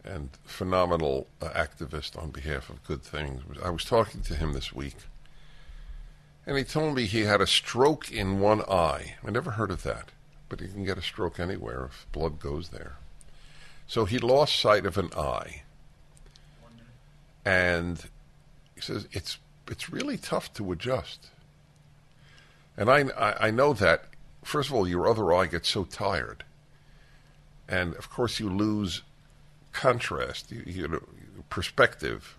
and 0.04 0.30
phenomenal 0.44 1.28
uh, 1.42 1.50
activist 1.50 2.22
on 2.22 2.32
behalf 2.32 2.70
of 2.70 2.84
good 2.84 3.04
things. 3.04 3.42
I 3.64 3.70
was 3.70 3.84
talking 3.84 4.22
to 4.22 4.36
him 4.36 4.54
this 4.54 4.74
week, 4.74 4.96
and 6.46 6.58
he 6.58 6.64
told 6.64 6.96
me 6.96 7.06
he 7.06 7.22
had 7.22 7.42
a 7.42 7.48
stroke 7.48 8.12
in 8.12 8.40
one 8.40 8.62
eye. 8.62 9.16
I 9.26 9.32
never 9.32 9.52
heard 9.52 9.72
of 9.72 9.84
that, 9.84 10.10
but 10.50 10.62
you 10.62 10.68
can 10.68 10.84
get 10.84 10.98
a 10.98 11.04
stroke 11.04 11.40
anywhere 11.40 11.86
if 11.86 12.08
blood 12.12 12.40
goes 12.40 12.70
there. 12.70 12.98
So 13.88 14.06
he 14.06 14.18
lost 14.18 14.60
sight 14.60 14.86
of 14.86 14.98
an 14.98 15.12
eye, 15.16 15.64
and 17.46 18.04
he 18.74 18.82
says 18.82 19.08
it's 19.12 19.38
it's 19.68 19.90
really 19.90 20.18
tough 20.18 20.54
to 20.56 20.72
adjust. 20.72 21.28
And 22.78 22.90
I, 22.90 23.04
I, 23.18 23.48
I 23.48 23.52
know 23.52 23.74
that 23.74 24.06
first 24.44 24.70
of 24.70 24.76
all, 24.76 24.88
your 24.88 25.08
other 25.08 25.34
eye 25.34 25.46
gets 25.46 25.70
so 25.70 25.84
tired, 25.84 26.44
and 27.68 27.96
of 27.96 28.10
course 28.10 28.40
you 28.40 28.50
lose 28.50 29.04
contrast, 29.74 30.52
you, 30.52 30.64
you 30.66 30.88
know, 30.88 31.02
perspective. 31.50 32.38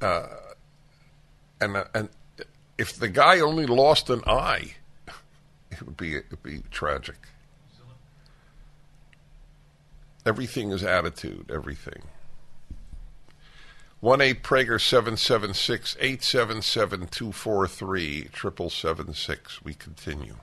Uh, 0.00 0.26
and 1.60 1.76
uh, 1.76 1.84
and 1.94 2.08
if 2.78 2.94
the 2.98 3.08
guy 3.08 3.40
only 3.40 3.66
lost 3.66 4.10
an 4.10 4.22
eye, 4.26 4.74
it 5.70 5.82
would 5.82 5.96
be 5.96 6.14
it 6.14 6.26
would 6.30 6.42
be 6.42 6.62
tragic. 6.70 7.16
Everything 10.24 10.70
is 10.72 10.82
attitude. 10.82 11.50
Everything. 11.52 12.02
One 14.00 14.20
eight 14.20 14.42
Prager 14.42 14.80
seven 14.80 15.16
seven 15.16 15.54
six 15.54 15.96
eight 16.00 16.22
seven 16.22 16.60
seven 16.62 17.06
two 17.06 17.32
four 17.32 17.66
three 17.66 18.28
triple 18.32 18.68
seven 18.68 19.14
six. 19.14 19.62
We 19.62 19.74
continue. 19.74 20.36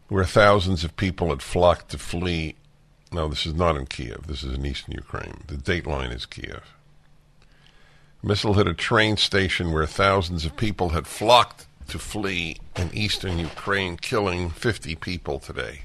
where 0.08 0.24
thousands 0.24 0.82
of 0.84 0.96
people 0.96 1.30
had 1.30 1.40
flocked 1.40 1.90
to 1.90 1.98
flee. 1.98 2.56
No, 3.12 3.28
this 3.28 3.46
is 3.46 3.54
not 3.54 3.76
in 3.76 3.86
Kiev. 3.86 4.26
This 4.26 4.42
is 4.42 4.52
in 4.52 4.66
eastern 4.66 4.94
Ukraine. 4.94 5.44
The 5.46 5.56
date 5.56 5.86
line 5.86 6.10
is 6.10 6.26
Kiev. 6.26 6.74
A 8.22 8.26
missile 8.26 8.54
hit 8.54 8.68
a 8.68 8.74
train 8.74 9.16
station 9.16 9.72
where 9.72 9.86
thousands 9.86 10.44
of 10.44 10.56
people 10.56 10.90
had 10.90 11.06
flocked 11.06 11.66
to 11.90 11.98
flee 11.98 12.56
in 12.76 12.90
eastern 12.94 13.38
Ukraine, 13.38 13.96
killing 13.96 14.50
50 14.50 14.94
people 14.96 15.38
today. 15.38 15.82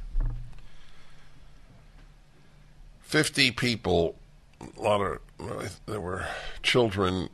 50 3.02 3.52
people, 3.52 4.16
a 4.62 4.82
lot 4.82 5.02
of, 5.02 5.80
there 5.86 6.02
were 6.02 6.26
children, 6.64 7.30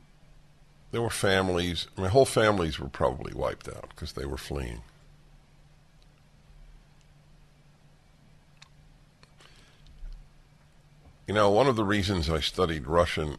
there 0.91 1.01
were 1.01 1.09
families. 1.09 1.87
My 1.97 2.07
whole 2.07 2.25
families 2.25 2.79
were 2.79 2.89
probably 2.89 3.33
wiped 3.33 3.67
out 3.67 3.89
because 3.89 4.13
they 4.13 4.25
were 4.25 4.37
fleeing. 4.37 4.81
You 11.27 11.33
know, 11.33 11.49
one 11.49 11.67
of 11.67 11.75
the 11.75 11.85
reasons 11.85 12.29
I 12.29 12.39
studied 12.41 12.87
Russian 12.87 13.37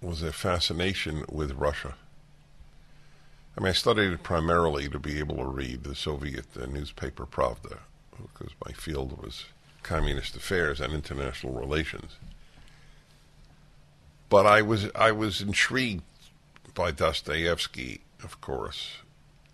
was 0.00 0.22
a 0.22 0.32
fascination 0.32 1.24
with 1.28 1.52
Russia. 1.52 1.94
I 3.56 3.60
mean, 3.60 3.68
I 3.68 3.72
studied 3.72 4.22
primarily 4.22 4.88
to 4.88 4.98
be 4.98 5.18
able 5.18 5.36
to 5.36 5.46
read 5.46 5.84
the 5.84 5.94
Soviet 5.94 6.46
uh, 6.60 6.66
newspaper 6.66 7.26
Pravda, 7.26 7.78
because 8.16 8.52
my 8.64 8.72
field 8.72 9.22
was 9.22 9.46
communist 9.82 10.36
affairs 10.36 10.80
and 10.80 10.94
international 10.94 11.52
relations. 11.52 12.16
But 14.28 14.46
I 14.46 14.62
was 14.62 14.88
I 14.94 15.12
was 15.12 15.42
intrigued 15.42 16.04
by 16.74 16.90
Dostoevsky, 16.92 18.00
of 18.24 18.40
course, 18.40 18.98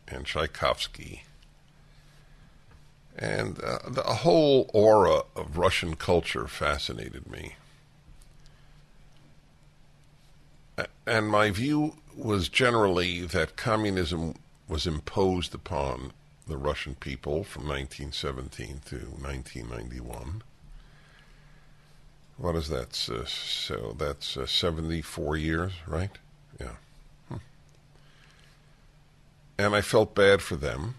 and 0.06 0.24
Tchaikovsky, 0.24 1.24
and 3.18 3.60
uh, 3.60 3.78
the 3.88 4.02
whole 4.02 4.70
aura 4.72 5.22
of 5.34 5.58
Russian 5.58 5.96
culture 5.96 6.46
fascinated 6.46 7.28
me. 7.28 7.56
And 11.04 11.28
my 11.28 11.50
view 11.50 11.96
was 12.18 12.48
generally 12.48 13.20
that 13.20 13.56
communism 13.56 14.34
was 14.68 14.86
imposed 14.86 15.54
upon 15.54 16.12
the 16.48 16.56
Russian 16.56 16.94
people 16.96 17.44
from 17.44 17.68
1917 17.68 18.80
to 18.86 18.96
1991. 18.96 20.42
What 22.36 22.56
is 22.56 22.68
that? 22.68 23.08
Uh, 23.10 23.24
so 23.24 23.94
that's 23.98 24.36
uh, 24.36 24.46
74 24.46 25.36
years, 25.36 25.72
right? 25.86 26.10
Yeah. 26.60 26.74
Hmm. 27.28 27.36
And 29.58 29.74
I 29.76 29.80
felt 29.80 30.14
bad 30.14 30.42
for 30.42 30.56
them. 30.56 30.96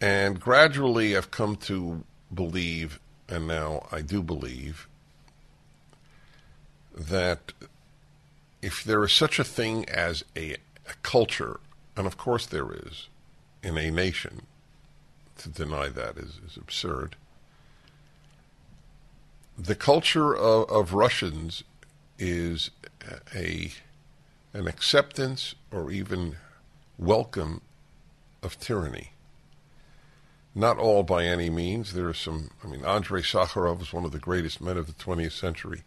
And 0.00 0.38
gradually 0.38 1.16
I've 1.16 1.30
come 1.30 1.56
to 1.56 2.04
believe, 2.32 2.98
and 3.28 3.46
now 3.46 3.86
I 3.90 4.02
do 4.02 4.22
believe, 4.22 4.86
that 6.94 7.52
if 8.62 8.82
there 8.82 9.04
is 9.04 9.12
such 9.12 9.38
a 9.38 9.44
thing 9.44 9.88
as 9.88 10.24
a, 10.36 10.52
a 10.88 10.94
culture, 11.02 11.60
and 11.96 12.06
of 12.06 12.16
course 12.16 12.46
there 12.46 12.72
is 12.72 13.08
in 13.62 13.76
a 13.76 13.90
nation, 13.90 14.42
to 15.38 15.48
deny 15.48 15.88
that 15.88 16.16
is, 16.16 16.40
is 16.46 16.56
absurd. 16.56 17.16
The 19.58 19.74
culture 19.74 20.34
of, 20.34 20.70
of 20.70 20.94
Russians 20.94 21.64
is 22.18 22.70
a 23.34 23.72
an 24.52 24.68
acceptance 24.68 25.56
or 25.72 25.90
even 25.90 26.36
welcome 26.96 27.60
of 28.42 28.58
tyranny. 28.60 29.10
Not 30.54 30.78
all 30.78 31.02
by 31.02 31.24
any 31.24 31.50
means. 31.50 31.92
There 31.92 32.08
are 32.08 32.14
some, 32.14 32.50
I 32.62 32.68
mean, 32.68 32.84
Andrei 32.84 33.22
Sakharov 33.22 33.82
is 33.82 33.92
one 33.92 34.04
of 34.04 34.12
the 34.12 34.20
greatest 34.20 34.60
men 34.60 34.76
of 34.76 34.86
the 34.86 34.92
20th 34.92 35.32
century. 35.32 35.82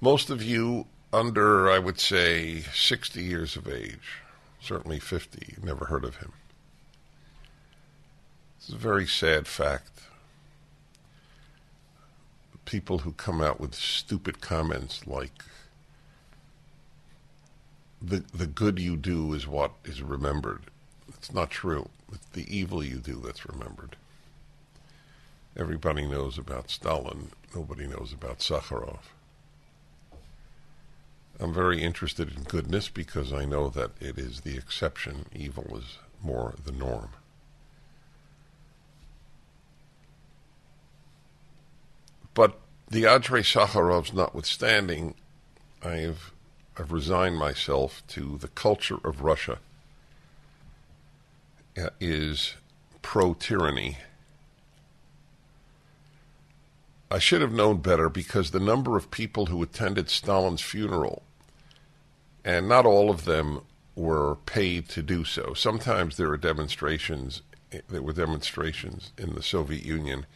Most 0.00 0.28
of 0.28 0.42
you 0.42 0.86
under, 1.12 1.70
I 1.70 1.78
would 1.78 1.98
say, 1.98 2.60
60 2.60 3.22
years 3.22 3.56
of 3.56 3.66
age, 3.66 4.20
certainly 4.60 4.98
50, 4.98 5.56
never 5.62 5.86
heard 5.86 6.04
of 6.04 6.16
him. 6.16 6.32
It's 8.58 8.68
a 8.68 8.76
very 8.76 9.06
sad 9.06 9.46
fact. 9.46 10.02
People 12.66 12.98
who 12.98 13.12
come 13.12 13.40
out 13.40 13.58
with 13.58 13.74
stupid 13.74 14.40
comments 14.40 15.06
like, 15.06 15.42
the, 18.02 18.24
the 18.34 18.46
good 18.46 18.78
you 18.78 18.96
do 18.96 19.32
is 19.32 19.46
what 19.46 19.72
is 19.84 20.02
remembered. 20.02 20.64
It's 21.08 21.32
not 21.32 21.50
true. 21.50 21.88
It's 22.12 22.26
the 22.26 22.44
evil 22.54 22.84
you 22.84 22.96
do 22.96 23.22
that's 23.24 23.46
remembered. 23.46 23.96
Everybody 25.56 26.06
knows 26.06 26.36
about 26.36 26.70
Stalin. 26.70 27.30
Nobody 27.54 27.86
knows 27.86 28.12
about 28.12 28.40
Sakharov. 28.40 28.98
I'm 31.38 31.52
very 31.52 31.82
interested 31.82 32.34
in 32.34 32.44
goodness 32.44 32.88
because 32.88 33.32
I 33.32 33.44
know 33.44 33.68
that 33.70 33.90
it 34.00 34.18
is 34.18 34.40
the 34.40 34.56
exception. 34.56 35.26
Evil 35.34 35.76
is 35.76 35.98
more 36.22 36.54
the 36.64 36.72
norm. 36.72 37.10
But 42.32 42.58
the 42.88 43.06
Andrei 43.06 43.42
Sakharovs 43.42 44.12
notwithstanding, 44.12 45.14
I've, 45.82 46.32
I've 46.78 46.92
resigned 46.92 47.36
myself 47.36 48.02
to 48.08 48.38
the 48.38 48.48
culture 48.48 48.98
of 49.04 49.22
Russia 49.22 49.58
uh, 51.76 51.90
is 52.00 52.54
pro 53.02 53.34
tyranny. 53.34 53.98
I 57.10 57.18
should 57.18 57.40
have 57.40 57.52
known 57.52 57.78
better 57.78 58.08
because 58.08 58.50
the 58.50 58.60
number 58.60 58.96
of 58.96 59.10
people 59.10 59.46
who 59.46 59.62
attended 59.62 60.10
Stalin's 60.10 60.60
funeral 60.60 61.22
and 62.44 62.68
not 62.68 62.86
all 62.86 63.10
of 63.10 63.24
them 63.24 63.60
were 63.94 64.36
paid 64.46 64.88
to 64.90 65.02
do 65.02 65.24
so. 65.24 65.54
Sometimes 65.54 66.16
there 66.16 66.28
were 66.28 66.36
demonstrations. 66.36 67.42
There 67.88 68.02
were 68.02 68.12
demonstrations 68.12 69.12
in 69.18 69.34
the 69.34 69.42
Soviet 69.42 69.84
Union, 69.84 70.26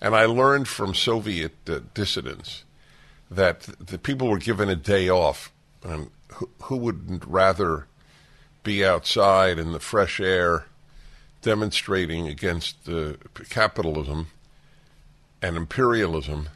and 0.00 0.14
I 0.14 0.24
learned 0.24 0.68
from 0.68 0.94
Soviet 0.94 1.52
uh, 1.68 1.80
dissidents 1.94 2.64
that 3.30 3.60
the 3.62 3.98
people 3.98 4.28
were 4.28 4.38
given 4.38 4.68
a 4.68 4.76
day 4.76 5.08
off. 5.08 5.52
And 5.82 6.10
who, 6.34 6.48
who 6.62 6.76
wouldn't 6.76 7.24
rather 7.26 7.86
be 8.62 8.84
outside 8.84 9.58
in 9.58 9.72
the 9.72 9.80
fresh 9.80 10.20
air, 10.20 10.66
demonstrating 11.42 12.28
against 12.28 12.88
uh, 12.88 13.14
capitalism 13.50 14.28
and 15.42 15.56
imperialism, 15.56 16.48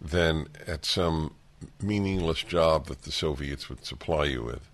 than 0.00 0.48
at 0.66 0.84
some 0.84 1.34
meaningless 1.80 2.42
job 2.42 2.86
that 2.86 3.02
the 3.02 3.12
Soviets 3.12 3.68
would 3.68 3.84
supply 3.84 4.24
you 4.24 4.42
with. 4.42 4.68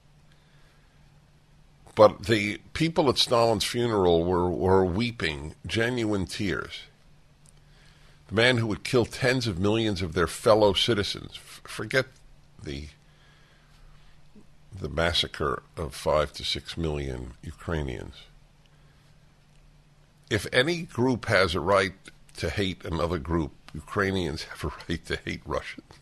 But 1.95 2.27
the 2.27 2.59
people 2.73 3.09
at 3.09 3.19
Stalin's 3.19 3.65
funeral 3.65 4.25
were, 4.25 4.51
were 4.51 4.85
weeping 4.85 5.55
genuine 5.67 6.27
tears. 6.27 6.83
The 8.29 8.35
man 8.35 8.57
who 8.57 8.67
would 8.67 8.85
kill 8.85 9.05
tens 9.05 9.47
of 9.47 9.59
millions 9.59 10.03
of 10.03 10.15
their 10.15 10.27
fellow 10.27 10.73
citizens, 10.73 11.37
forget 11.37 12.07
the 12.63 12.89
the 14.77 14.89
massacre 14.89 15.63
of 15.77 15.95
five 15.95 16.33
to 16.33 16.45
six 16.45 16.77
million 16.77 17.35
Ukrainians. 17.43 18.15
If 20.29 20.49
any 20.53 20.83
group 20.83 21.27
has 21.27 21.55
a 21.55 21.61
right 21.61 21.95
to 22.37 22.51
hate 22.51 22.85
another 22.85 23.19
group, 23.19 23.53
Ukrainians 23.75 24.45
have 24.45 24.65
a 24.65 24.73
right 24.89 25.05
to 25.07 25.19
hate 25.25 25.43
Russians 25.45 25.93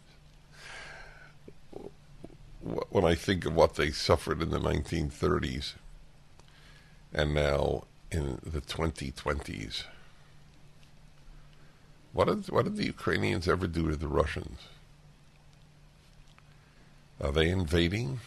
when 2.91 3.05
I 3.05 3.15
think 3.15 3.45
of 3.45 3.55
what 3.55 3.75
they 3.75 3.91
suffered 3.91 4.41
in 4.41 4.51
the 4.51 4.61
1930s 4.61 5.75
and 7.13 7.35
now 7.35 7.85
in 8.11 8.39
the 8.45 8.61
2020s. 8.61 9.85
What 12.13 12.27
did, 12.27 12.51
what 12.51 12.65
did 12.65 12.77
the 12.77 12.87
Ukrainians 12.87 13.49
ever 13.49 13.67
do 13.67 13.89
to 13.89 13.97
the 13.97 14.09
Russians? 14.09 14.61
Are 17.21 17.33
they 17.33 17.49
invading? 17.49 18.21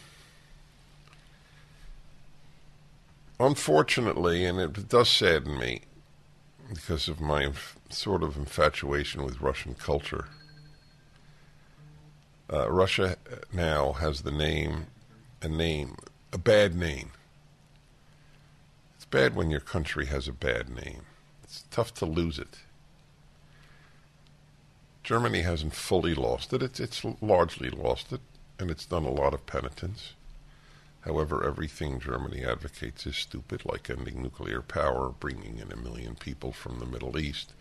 Unfortunately, 3.38 4.44
and 4.44 4.58
it 4.58 4.88
does 4.88 5.08
sadden 5.08 5.58
me 5.58 5.82
because 6.68 7.08
of 7.08 7.20
my 7.20 7.50
sort 7.90 8.22
of 8.22 8.36
infatuation 8.36 9.24
with 9.24 9.40
Russian 9.40 9.74
culture 9.74 10.26
uh, 12.52 12.70
Russia 12.70 13.16
now 13.52 13.92
has 13.92 14.22
the 14.22 14.30
name, 14.30 14.86
a 15.42 15.48
name, 15.48 15.96
a 16.32 16.38
bad 16.38 16.74
name. 16.74 17.10
It's 18.94 19.04
bad 19.04 19.34
when 19.34 19.50
your 19.50 19.60
country 19.60 20.06
has 20.06 20.28
a 20.28 20.32
bad 20.32 20.68
name. 20.68 21.02
It's 21.42 21.64
tough 21.70 21.92
to 21.94 22.06
lose 22.06 22.38
it. 22.38 22.58
Germany 25.02 25.42
hasn't 25.42 25.74
fully 25.74 26.14
lost 26.14 26.52
it. 26.52 26.62
It's, 26.62 26.80
it's 26.80 27.04
largely 27.20 27.70
lost 27.70 28.12
it, 28.12 28.20
and 28.58 28.70
it's 28.70 28.86
done 28.86 29.04
a 29.04 29.10
lot 29.10 29.34
of 29.34 29.46
penitence. 29.46 30.14
However, 31.00 31.44
everything 31.44 32.00
Germany 32.00 32.44
advocates 32.44 33.06
is 33.06 33.16
stupid, 33.16 33.64
like 33.64 33.88
ending 33.88 34.22
nuclear 34.22 34.62
power, 34.62 35.10
bringing 35.10 35.58
in 35.58 35.70
a 35.70 35.76
million 35.76 36.16
people 36.16 36.50
from 36.50 36.80
the 36.80 36.86
Middle 36.86 37.16
East, 37.18 37.52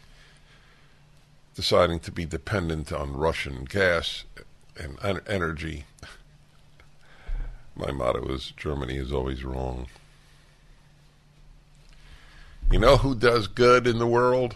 deciding 1.55 2.01
to 2.01 2.11
be 2.11 2.25
dependent 2.25 2.91
on 2.91 3.15
Russian 3.15 3.63
gas 3.65 4.25
and 4.77 5.21
energy. 5.27 5.85
My 7.75 7.91
motto 7.91 8.27
is 8.27 8.53
Germany 8.55 8.97
is 8.97 9.11
always 9.11 9.43
wrong. 9.43 9.87
You 12.71 12.79
know 12.79 12.97
who 12.97 13.15
does 13.15 13.47
good 13.47 13.87
in 13.87 13.99
the 13.99 14.07
world? 14.07 14.55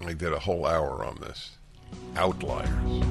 I 0.00 0.12
did 0.12 0.32
a 0.32 0.38
whole 0.38 0.66
hour 0.66 1.04
on 1.04 1.18
this. 1.20 1.52
Outliers. 2.16 3.04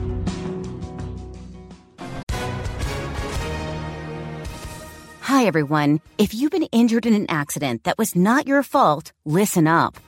Hi, 5.21 5.45
everyone. 5.45 5.99
If 6.17 6.33
you've 6.33 6.51
been 6.51 6.63
injured 6.71 7.05
in 7.05 7.13
an 7.13 7.25
accident 7.29 7.83
that 7.83 7.97
was 7.97 8.15
not 8.15 8.47
your 8.47 8.63
fault, 8.63 9.11
listen 9.25 9.67
up. 9.67 9.97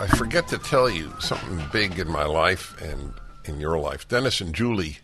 I, 0.00 0.06
forget 0.06 0.48
to 0.48 0.58
tell 0.58 0.88
you 0.88 1.12
something 1.20 1.62
big 1.72 1.98
in 1.98 2.08
my 2.08 2.24
life 2.24 2.80
and 2.80 3.12
in 3.44 3.60
your 3.60 3.78
life. 3.78 4.06
Dennis 4.08 4.40
and 4.40 4.54
Julie. 4.54 4.98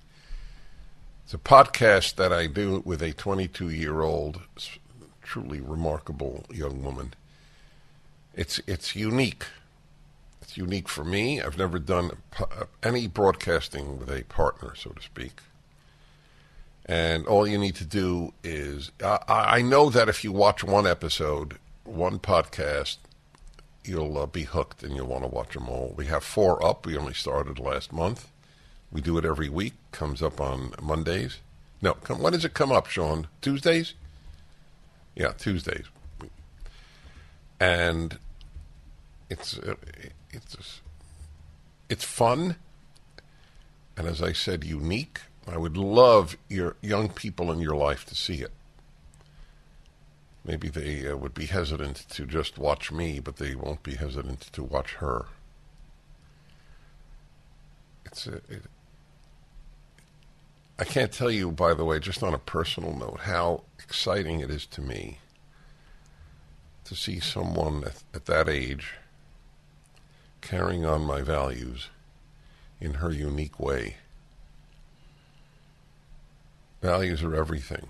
It's 1.24 1.35
a 1.35 1.38
podcast 1.38 2.16
that 2.16 2.33
I 2.33 2.46
do 2.46 2.83
with 2.85 3.02
a 3.02 3.12
22 3.12 3.70
year 3.70 4.02
old, 4.02 4.40
truly 5.22 5.61
remarkable 5.61 6.44
young 6.50 6.83
woman 6.83 7.14
it's 8.37 8.61
it's 8.66 8.96
unique. 8.96 9.46
It's 10.42 10.57
unique 10.57 10.88
for 10.88 11.04
me. 11.04 11.40
I've 11.40 11.59
never 11.59 11.78
done 11.78 12.11
any 12.83 13.07
broadcasting 13.07 13.98
with 13.98 14.11
a 14.11 14.24
partner, 14.24 14.74
so 14.74 14.90
to 14.90 15.02
speak. 15.02 15.40
And 16.87 17.26
all 17.26 17.46
you 17.46 17.57
need 17.57 17.76
to 17.76 17.85
do 17.85 18.35
is 18.42 18.90
I, 19.02 19.18
I 19.28 19.62
know 19.62 19.88
that 19.90 20.09
if 20.09 20.22
you 20.22 20.33
watch 20.33 20.62
one 20.62 20.87
episode, 20.87 21.59
one 21.85 22.18
podcast, 22.18 22.98
you'll 23.84 24.18
uh, 24.18 24.26
be 24.26 24.42
hooked 24.42 24.82
and 24.82 24.96
you'll 24.96 25.06
want 25.06 25.22
to 25.24 25.28
watch 25.28 25.54
them 25.54 25.68
all. 25.68 25.94
We 25.96 26.06
have 26.06 26.24
four 26.24 26.64
up. 26.64 26.86
We 26.86 26.96
only 26.96 27.14
started 27.14 27.58
last 27.58 27.92
month. 27.92 28.30
We 28.90 29.00
do 29.00 29.18
it 29.18 29.24
every 29.24 29.48
week. 29.48 29.74
Comes 29.92 30.22
up 30.22 30.40
on 30.40 30.72
Mondays. 30.80 31.38
No, 31.82 31.94
come, 31.94 32.22
when 32.22 32.32
does 32.32 32.44
it 32.44 32.54
come 32.54 32.72
up, 32.72 32.86
Sean? 32.86 33.28
Tuesdays? 33.40 33.94
Yeah, 35.14 35.32
Tuesdays. 35.32 35.86
And 37.60 38.18
it's 39.30 39.58
uh, 39.58 39.74
it's 40.30 40.80
it's 41.88 42.04
fun, 42.04 42.56
and 43.96 44.06
as 44.06 44.22
I 44.22 44.32
said, 44.32 44.64
unique. 44.64 45.20
I 45.46 45.56
would 45.58 45.76
love 45.76 46.36
your 46.48 46.76
young 46.80 47.10
people 47.10 47.52
in 47.52 47.60
your 47.60 47.76
life 47.76 48.06
to 48.06 48.14
see 48.14 48.36
it. 48.36 48.50
Maybe 50.44 50.68
they 50.68 51.09
uh, 51.09 51.16
would 51.16 51.35
be 51.35 51.46
hesitant 51.46 52.07
to 52.11 52.26
just 52.26 52.59
watch 52.59 52.92
me, 52.92 53.18
but 53.18 53.37
they 53.37 53.54
won't 53.54 53.83
be 53.83 53.94
hesitant 53.94 54.40
to 54.52 54.62
watch 54.62 54.94
her. 54.94 55.26
It's 58.04 58.26
a, 58.26 58.35
it, 58.35 58.62
I 60.78 60.85
can't 60.85 61.12
tell 61.12 61.30
you, 61.30 61.50
by 61.50 61.72
the 61.72 61.85
way, 61.85 61.98
just 61.98 62.22
on 62.22 62.35
a 62.35 62.38
personal 62.38 62.94
note, 62.94 63.20
how 63.20 63.62
exciting 63.78 64.40
it 64.40 64.50
is 64.50 64.66
to 64.66 64.83
me 64.83 65.18
to 66.85 66.94
see 66.94 67.20
someone 67.20 67.85
at, 67.85 68.02
at 68.12 68.26
that 68.26 68.48
age 68.48 68.94
carrying 70.42 70.85
on 70.85 71.02
my 71.02 71.22
values 71.22 71.88
in 72.80 72.94
her 72.94 73.11
unique 73.11 73.59
way. 73.59 73.96
Values 76.83 77.22
are 77.22 77.35
everything. 77.35 77.88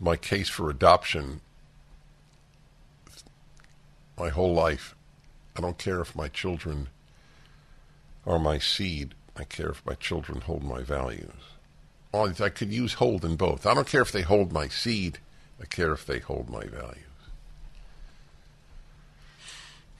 My 0.00 0.16
case 0.16 0.48
for 0.48 0.70
adoption 0.70 1.40
my 4.18 4.28
whole 4.28 4.52
life. 4.52 4.94
I 5.56 5.60
don't 5.60 5.78
care 5.78 6.00
if 6.00 6.14
my 6.14 6.28
children 6.28 6.88
are 8.26 8.38
my 8.38 8.58
seed. 8.58 9.14
I 9.36 9.44
care 9.44 9.70
if 9.70 9.84
my 9.86 9.94
children 9.94 10.40
hold 10.42 10.62
my 10.62 10.82
values. 10.82 11.30
I 12.12 12.48
could 12.48 12.72
use 12.72 12.94
hold 12.94 13.24
in 13.24 13.36
both. 13.36 13.66
I 13.66 13.74
don't 13.74 13.86
care 13.86 14.02
if 14.02 14.12
they 14.12 14.22
hold 14.22 14.52
my 14.52 14.68
seed. 14.68 15.18
I 15.60 15.66
care 15.66 15.92
if 15.92 16.06
they 16.06 16.18
hold 16.18 16.48
my 16.48 16.64
values. 16.64 17.04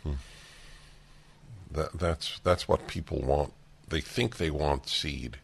Hmm. 0.02 0.12
That, 1.70 1.98
that's, 1.98 2.40
that's 2.42 2.66
what 2.66 2.88
people 2.88 3.20
want. 3.20 3.52
They 3.88 4.00
think 4.00 4.36
they 4.36 4.50
want 4.50 4.88
seed, 4.88 5.38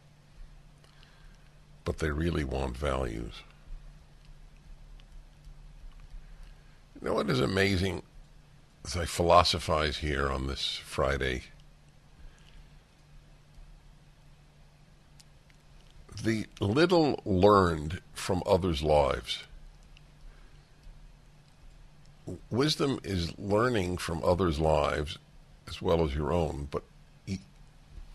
but 1.85 1.99
they 1.99 2.11
really 2.11 2.45
want 2.45 2.77
values. 2.77 3.43
You 7.05 7.11
know 7.11 7.17
what 7.17 7.29
is 7.29 7.41
amazing 7.41 8.03
as 8.87 8.97
I 8.97 9.05
philosophize 9.05 9.99
here 9.99 10.31
on 10.31 10.47
this 10.47 10.81
Friday? 10.83 11.43
The 16.23 16.47
little 16.61 17.21
learned 17.27 18.01
from 18.15 18.43
others' 18.47 18.83
lives. 18.83 19.45
Wisdom 22.49 22.99
is 23.05 23.39
learning 23.39 23.99
from 23.99 24.25
others' 24.25 24.59
lives 24.59 25.19
as 25.69 25.83
well 25.83 26.07
as 26.07 26.15
your 26.15 26.33
own. 26.33 26.69
But 26.71 26.85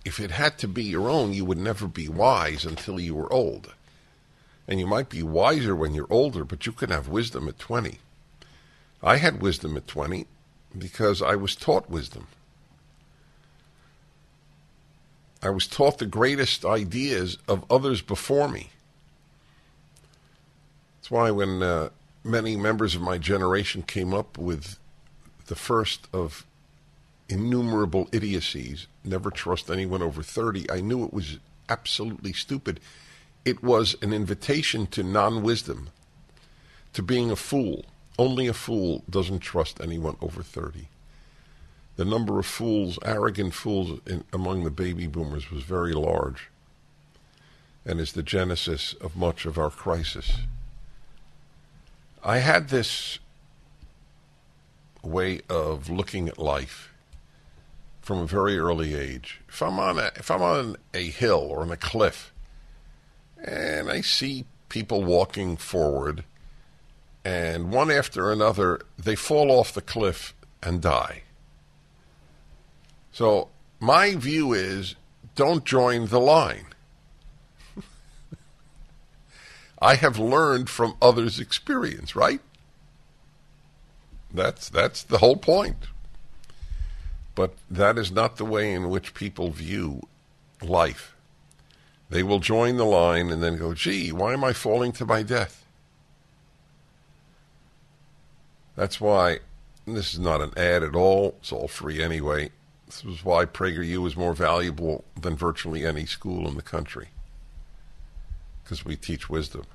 if 0.04 0.20
it 0.20 0.32
had 0.32 0.58
to 0.58 0.68
be 0.68 0.84
your 0.86 1.12
own, 1.12 1.32
you 1.32 1.46
would 1.46 1.60
never 1.60 1.88
be 1.88 2.10
wise 2.10 2.66
until 2.66 3.00
you 3.00 3.14
were 3.14 3.32
old. 3.32 3.72
And 4.68 4.80
you 4.80 4.88
might 4.88 5.10
be 5.10 5.22
wiser 5.22 5.76
when 5.76 5.94
you're 5.94 6.08
older, 6.10 6.44
but 6.44 6.66
you 6.66 6.72
can 6.72 6.90
have 6.90 7.08
wisdom 7.08 7.48
at 7.48 7.60
20. 7.60 8.00
I 9.02 9.18
had 9.18 9.42
wisdom 9.42 9.78
at 9.78 9.88
20 9.88 10.28
because 10.78 11.22
I 11.22 11.36
was 11.36 11.56
taught 11.56 11.90
wisdom. 11.90 12.28
I 15.42 15.50
was 15.50 15.68
taught 15.68 16.00
the 16.00 16.06
greatest 16.06 16.66
ideas 16.66 17.38
of 17.48 17.64
others 17.72 18.02
before 18.02 18.50
me. 18.50 18.72
That's 20.98 21.10
why 21.10 21.32
when 21.32 21.64
uh, 21.64 21.90
many 22.24 22.58
members 22.58 22.94
of 22.94 23.02
my 23.02 23.18
generation 23.18 23.84
came 23.84 24.14
up 24.14 24.38
with 24.38 24.78
the 25.48 25.56
first 25.56 26.08
of 26.14 26.46
innumerable 27.30 28.10
idiocies, 28.12 28.88
never 29.04 29.32
trust 29.32 29.70
anyone 29.70 30.02
over 30.02 30.22
30. 30.22 30.70
I 30.70 30.82
knew 30.82 31.06
it 31.06 31.14
was 31.14 31.40
absolutely 31.70 32.34
stupid. 32.34 32.82
It 33.46 33.64
was 33.64 33.96
an 34.02 34.12
invitation 34.12 34.88
to 34.88 35.04
non 35.04 35.42
wisdom, 35.42 35.90
to 36.94 37.02
being 37.02 37.32
a 37.32 37.36
fool. 37.38 37.86
Only 38.20 38.48
a 38.48 38.54
fool 38.54 39.06
doesn't 39.10 39.40
trust 39.40 39.80
anyone 39.80 40.18
over 40.20 40.44
30. 40.44 40.90
The 41.96 42.04
number 42.04 42.38
of 42.38 42.46
fools, 42.46 43.00
arrogant 43.06 43.54
fools 43.54 44.02
in, 44.06 44.26
among 44.34 44.66
the 44.66 44.70
baby 44.70 45.08
boomers 45.08 45.50
was 45.50 45.64
very 45.64 45.94
large 45.94 46.50
and 47.86 47.98
is 48.02 48.12
the 48.12 48.22
genesis 48.22 48.92
of 49.00 49.16
much 49.16 49.46
of 49.46 49.58
our 49.58 49.70
crisis. 49.70 50.34
I 52.22 52.40
had 52.40 52.68
this 52.68 53.20
way 55.02 55.40
of 55.48 55.90
looking 55.90 56.28
at 56.28 56.38
life 56.38 56.92
from 58.02 58.18
a 58.18 58.26
very 58.26 58.60
early 58.60 58.96
age. 58.96 59.40
If 59.48 59.62
I'm 59.62 59.80
on 59.80 59.98
a, 59.98 60.12
if 60.18 60.30
I'm 60.30 60.42
on 60.42 60.76
a 60.94 61.10
hill 61.10 61.48
or 61.50 61.62
on 61.62 61.72
a 61.72 61.78
cliff, 61.78 62.34
and 63.42 63.90
I 63.90 64.02
see 64.02 64.44
people 64.68 65.06
walking 65.06 65.56
forward, 65.56 66.26
and 67.30 67.72
one 67.72 67.92
after 67.92 68.32
another 68.32 68.82
they 68.98 69.16
fall 69.16 69.52
off 69.52 69.72
the 69.72 69.82
cliff 69.82 70.34
and 70.64 70.82
die. 70.82 71.22
So 73.12 73.50
my 73.80 74.16
view 74.16 74.54
is 74.54 74.96
don't 75.36 75.64
join 75.64 76.08
the 76.08 76.20
line. 76.20 76.66
I 79.80 79.94
have 79.94 80.18
learned 80.18 80.72
from 80.72 80.96
others' 81.00 81.40
experience, 81.40 82.16
right? 82.16 82.42
That's 84.34 84.68
that's 84.68 85.04
the 85.04 85.20
whole 85.20 85.38
point. 85.38 85.86
But 87.36 87.54
that 87.70 88.00
is 88.00 88.12
not 88.12 88.38
the 88.38 88.46
way 88.46 88.74
in 88.74 88.90
which 88.90 89.14
people 89.14 89.52
view 89.52 90.02
life. 90.64 91.16
They 92.10 92.24
will 92.24 92.40
join 92.40 92.78
the 92.78 92.86
line 92.86 93.30
and 93.30 93.44
then 93.44 93.58
go, 93.58 93.76
gee, 93.76 94.12
why 94.12 94.34
am 94.34 94.44
I 94.44 94.52
falling 94.52 94.92
to 94.94 95.06
my 95.06 95.22
death? 95.22 95.64
That's 98.80 99.02
why 99.02 99.40
this 99.86 100.14
is 100.14 100.22
not 100.22 100.40
an 100.40 100.54
ad 100.56 100.84
at 100.84 100.96
all. 100.96 101.36
It's 101.42 101.52
all 101.52 101.68
free 101.68 102.02
anyway. 102.02 102.52
This 102.86 103.04
is 103.04 103.26
why 103.26 103.44
PragerU 103.44 104.08
is 104.08 104.16
more 104.16 104.34
valuable 104.34 105.04
than 105.20 105.36
virtually 105.36 105.86
any 105.86 106.06
school 106.06 106.48
in 106.48 106.56
the 106.56 106.62
country. 106.62 107.10
Because 108.64 108.86
we 108.86 108.96
teach 108.96 109.30
wisdom. 109.30 109.66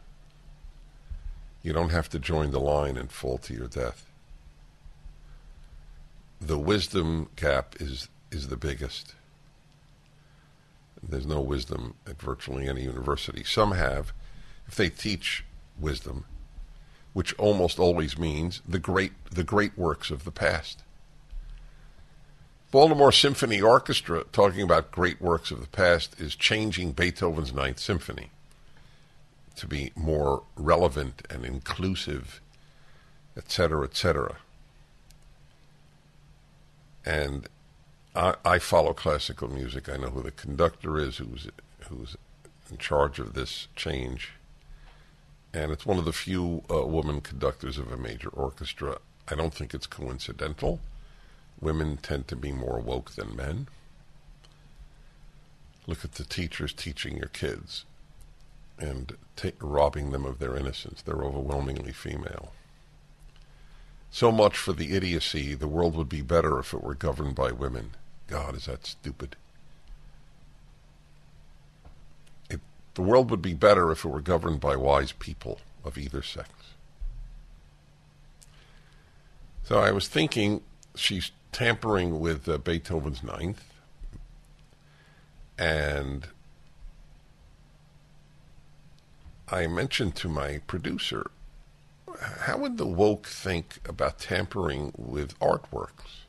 You 1.62 1.74
don't 1.74 1.90
have 1.90 2.08
to 2.10 2.18
join 2.18 2.50
the 2.50 2.60
line 2.60 2.96
and 2.96 3.12
fall 3.12 3.36
to 3.36 3.52
your 3.52 3.68
death. 3.68 4.06
The 6.40 6.58
wisdom 6.58 7.28
gap 7.36 7.76
is 7.80 8.08
is 8.30 8.48
the 8.48 8.56
biggest. 8.56 9.14
There's 11.06 11.26
no 11.26 11.42
wisdom 11.42 11.96
at 12.06 12.22
virtually 12.22 12.68
any 12.68 12.84
university. 12.84 13.44
Some 13.44 13.72
have, 13.72 14.14
if 14.66 14.76
they 14.76 14.88
teach 14.88 15.44
wisdom, 15.78 16.24
which 17.14 17.32
almost 17.34 17.78
always 17.78 18.18
means 18.18 18.60
the 18.68 18.78
great 18.78 19.12
the 19.30 19.44
great 19.44 19.78
works 19.78 20.10
of 20.10 20.24
the 20.24 20.30
past. 20.30 20.82
Baltimore 22.70 23.12
Symphony 23.12 23.62
Orchestra, 23.62 24.24
talking 24.32 24.60
about 24.60 24.90
great 24.90 25.22
works 25.22 25.52
of 25.52 25.60
the 25.60 25.68
past, 25.68 26.20
is 26.20 26.34
changing 26.34 26.90
Beethoven's 26.90 27.54
Ninth 27.54 27.78
Symphony 27.78 28.30
to 29.54 29.68
be 29.68 29.92
more 29.94 30.42
relevant 30.56 31.22
and 31.30 31.44
inclusive, 31.44 32.40
etc., 33.36 33.84
etc. 33.84 34.38
And 37.06 37.48
I, 38.16 38.34
I, 38.44 38.58
follow 38.58 38.92
classical 38.92 39.46
music. 39.48 39.88
I 39.88 39.96
know 39.96 40.10
who 40.10 40.22
the 40.22 40.32
conductor 40.32 40.98
is, 40.98 41.18
who's 41.18 41.46
who's 41.88 42.16
in 42.70 42.78
charge 42.78 43.20
of 43.20 43.34
this 43.34 43.68
change, 43.76 44.32
and 45.54 45.70
it's 45.70 45.86
one 45.86 45.98
of 45.98 46.04
the 46.04 46.12
few 46.12 46.64
uh, 46.68 46.84
woman 46.84 47.20
conductors 47.20 47.78
of 47.78 47.92
a 47.92 47.96
major 47.96 48.28
orchestra. 48.28 48.98
I 49.28 49.36
don't 49.36 49.54
think 49.54 49.72
it's 49.72 49.86
coincidental. 49.86 50.80
Women 51.60 51.96
tend 51.96 52.26
to 52.28 52.36
be 52.36 52.52
more 52.52 52.80
woke 52.80 53.12
than 53.12 53.36
men. 53.36 53.68
Look 55.86 56.04
at 56.04 56.14
the 56.14 56.24
teachers 56.24 56.72
teaching 56.72 57.16
your 57.16 57.28
kids 57.28 57.84
and 58.78 59.16
robbing 59.60 60.10
them 60.10 60.24
of 60.24 60.40
their 60.40 60.56
innocence. 60.56 61.02
They're 61.02 61.22
overwhelmingly 61.22 61.92
female. 61.92 62.52
So 64.10 64.32
much 64.32 64.56
for 64.56 64.72
the 64.72 64.94
idiocy. 64.94 65.54
The 65.54 65.68
world 65.68 65.96
would 65.96 66.08
be 66.08 66.22
better 66.22 66.58
if 66.58 66.74
it 66.74 66.82
were 66.82 66.94
governed 66.94 67.34
by 67.34 67.52
women. 67.52 67.92
God, 68.26 68.56
is 68.56 68.66
that 68.66 68.86
stupid? 68.86 69.36
It, 72.50 72.60
the 72.94 73.02
world 73.02 73.30
would 73.30 73.42
be 73.42 73.54
better 73.54 73.90
if 73.90 74.04
it 74.04 74.08
were 74.08 74.20
governed 74.20 74.60
by 74.60 74.76
wise 74.76 75.12
people 75.12 75.60
of 75.84 75.98
either 75.98 76.22
sex. 76.22 76.50
So 79.64 79.78
I 79.78 79.90
was 79.92 80.08
thinking 80.08 80.62
she's 80.94 81.32
tampering 81.52 82.20
with 82.20 82.48
uh, 82.48 82.58
Beethoven's 82.58 83.22
Ninth, 83.22 83.64
and 85.58 86.28
I 89.48 89.66
mentioned 89.66 90.16
to 90.16 90.28
my 90.28 90.58
producer, 90.66 91.30
how 92.20 92.58
would 92.58 92.76
the 92.76 92.86
woke 92.86 93.26
think 93.26 93.78
about 93.88 94.18
tampering 94.18 94.92
with 94.96 95.38
artworks? 95.40 96.24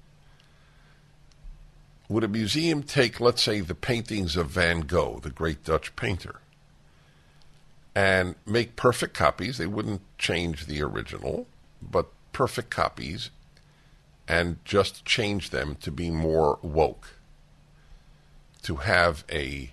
Would 2.07 2.23
a 2.23 2.27
museum 2.27 2.83
take, 2.83 3.19
let's 3.19 3.41
say, 3.41 3.61
the 3.61 3.75
paintings 3.75 4.35
of 4.35 4.49
Van 4.49 4.81
Gogh, 4.81 5.19
the 5.21 5.29
great 5.29 5.63
Dutch 5.63 5.95
painter, 5.95 6.39
and 7.95 8.35
make 8.45 8.75
perfect 8.75 9.13
copies? 9.13 9.57
They 9.57 9.67
wouldn't 9.67 10.01
change 10.17 10.65
the 10.65 10.81
original, 10.81 11.47
but 11.81 12.07
perfect 12.33 12.69
copies, 12.69 13.29
and 14.27 14.57
just 14.65 15.05
change 15.05 15.51
them 15.51 15.77
to 15.81 15.91
be 15.91 16.11
more 16.11 16.59
woke, 16.61 17.15
to 18.63 18.77
have 18.77 19.23
a 19.31 19.71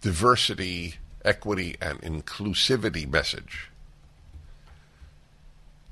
diversity 0.00 0.94
equity 1.24 1.76
and 1.80 2.00
inclusivity 2.00 3.10
message. 3.10 3.70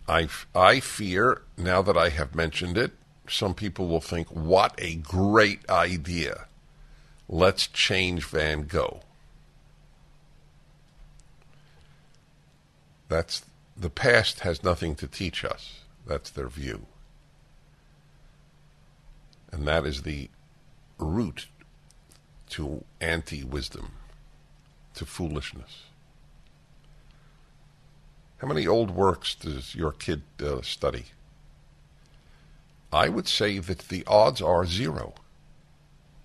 I, 0.08 0.28
I 0.54 0.80
fear, 0.80 1.42
now 1.58 1.82
that 1.82 1.96
I 1.96 2.10
have 2.10 2.34
mentioned 2.34 2.78
it, 2.78 2.92
some 3.28 3.54
people 3.54 3.88
will 3.88 4.00
think, 4.00 4.28
what 4.28 4.74
a 4.78 4.94
great 4.94 5.68
idea. 5.68 6.46
Let's 7.28 7.66
change 7.66 8.24
Van 8.24 8.68
Gogh. 8.68 9.00
That's 13.08 13.44
the 13.76 13.90
past 13.90 14.40
has 14.40 14.62
nothing 14.62 14.94
to 14.96 15.06
teach 15.06 15.44
us. 15.44 15.80
That's 16.06 16.30
their 16.30 16.48
view. 16.48 16.86
And 19.52 19.66
that 19.66 19.86
is 19.86 20.02
the 20.02 20.28
root 20.98 21.46
to 22.50 22.84
anti 23.00 23.44
wisdom 23.44 23.92
to 24.94 25.06
foolishness. 25.06 25.84
How 28.38 28.48
many 28.48 28.66
old 28.66 28.90
works 28.90 29.34
does 29.34 29.74
your 29.74 29.92
kid 29.92 30.22
uh, 30.42 30.60
study? 30.62 31.06
I 32.92 33.08
would 33.08 33.28
say 33.28 33.58
that 33.58 33.88
the 33.88 34.04
odds 34.06 34.40
are 34.40 34.64
zero. 34.66 35.14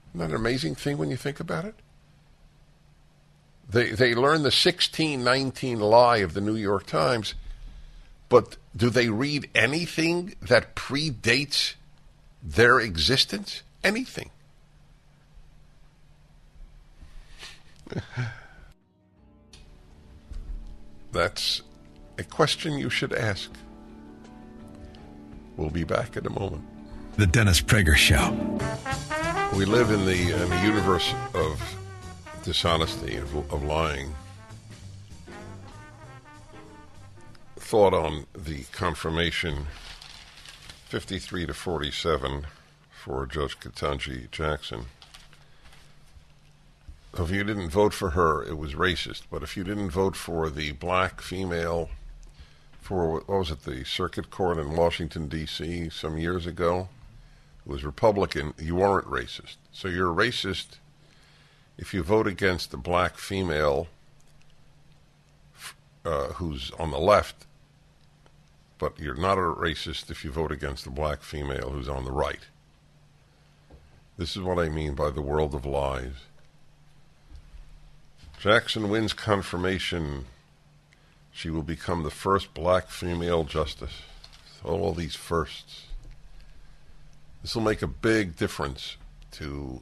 Isn't 0.10 0.20
that 0.20 0.30
an 0.30 0.36
amazing 0.36 0.76
thing 0.76 0.98
when 0.98 1.10
you 1.10 1.17
think 1.17 1.39
about 1.39 1.65
it? 1.65 1.76
They, 3.69 3.91
they 3.91 4.13
learn 4.13 4.43
the 4.43 4.52
1619 4.52 5.80
lie 5.80 6.17
of 6.17 6.34
the 6.34 6.41
New 6.41 6.56
York 6.56 6.86
Times, 6.86 7.36
but 8.28 8.58
do 8.76 8.89
they 8.89 9.10
read 9.10 9.50
anything 9.56 10.36
that 10.41 10.76
predates 10.76 11.76
their 12.43 12.80
existence? 12.80 13.63
Anything. 13.84 14.30
That's 21.12 21.62
a 22.17 22.24
question 22.24 22.78
you 22.78 22.89
should 22.89 23.13
ask. 23.13 23.52
We'll 25.58 25.69
be 25.69 25.84
back 25.84 26.15
in 26.15 26.26
a 26.26 26.30
moment. 26.30 26.63
The 27.17 27.28
Dennis 27.28 27.62
Prager 27.62 27.95
Show. 27.95 28.32
We 29.58 29.65
live 29.65 29.91
in 29.91 30.06
the, 30.06 30.34
uh, 30.34 30.43
in 30.43 30.50
the 30.50 30.62
universe 30.62 31.13
of 31.34 31.62
dishonesty, 32.43 33.17
of, 33.17 33.36
of 33.51 33.63
lying. 33.63 34.13
Thought 37.58 37.93
on 37.93 38.25
the 38.34 38.63
confirmation 38.71 39.68
53 40.86 41.45
to 41.45 41.53
47 41.53 42.47
for 42.91 43.26
Judge 43.26 43.59
Ketanji 43.59 44.30
Jackson 44.32 44.86
if 47.18 47.30
you 47.30 47.43
didn't 47.43 47.70
vote 47.70 47.93
for 47.93 48.11
her, 48.11 48.43
it 48.43 48.57
was 48.57 48.74
racist. 48.74 49.24
But 49.30 49.43
if 49.43 49.57
you 49.57 49.63
didn't 49.63 49.89
vote 49.89 50.16
for 50.16 50.49
the 50.49 50.72
black 50.74 51.22
female 51.22 51.89
for 52.80 53.11
what 53.11 53.28
was 53.28 53.51
it, 53.51 53.63
the 53.63 53.84
circuit 53.84 54.30
court 54.30 54.57
in 54.57 54.76
Washington 54.76 55.28
D.C. 55.28 55.89
some 55.89 56.18
years 56.18 56.45
ago, 56.47 56.89
it 57.66 57.70
was 57.70 57.84
Republican. 57.84 58.53
You 58.57 58.76
weren't 58.76 59.07
racist. 59.07 59.57
So 59.72 59.88
you're 59.88 60.13
racist 60.13 60.78
if 61.82 61.95
you 61.95 62.03
vote 62.03 62.27
against 62.27 62.69
the 62.69 62.77
black 62.77 63.17
female 63.17 63.88
uh, 66.05 66.27
who's 66.34 66.71
on 66.77 66.91
the 66.91 66.99
left, 66.99 67.47
but 68.77 68.99
you're 68.99 69.15
not 69.15 69.39
a 69.39 69.41
racist 69.41 70.11
if 70.11 70.23
you 70.23 70.32
vote 70.32 70.51
against 70.51 70.84
the 70.84 70.91
black 70.91 71.23
female 71.23 71.71
who's 71.71 71.89
on 71.89 72.05
the 72.05 72.11
right. 72.11 72.45
This 74.15 74.36
is 74.36 74.43
what 74.43 74.59
I 74.59 74.69
mean 74.69 74.93
by 74.93 75.09
the 75.09 75.23
world 75.23 75.55
of 75.55 75.65
lies. 75.65 76.13
Jackson 78.39 78.89
wins 78.89 79.13
confirmation. 79.13 80.25
She 81.32 81.49
will 81.49 81.63
become 81.63 82.03
the 82.03 82.11
first 82.11 82.53
black 82.53 82.89
female 82.89 83.43
justice. 83.43 84.03
All 84.63 84.93
these 84.93 85.15
firsts. 85.15 85.86
This 87.41 87.55
will 87.55 87.63
make 87.63 87.82
a 87.82 87.88
big 87.88 88.36
difference 88.36 88.97
to 89.32 89.82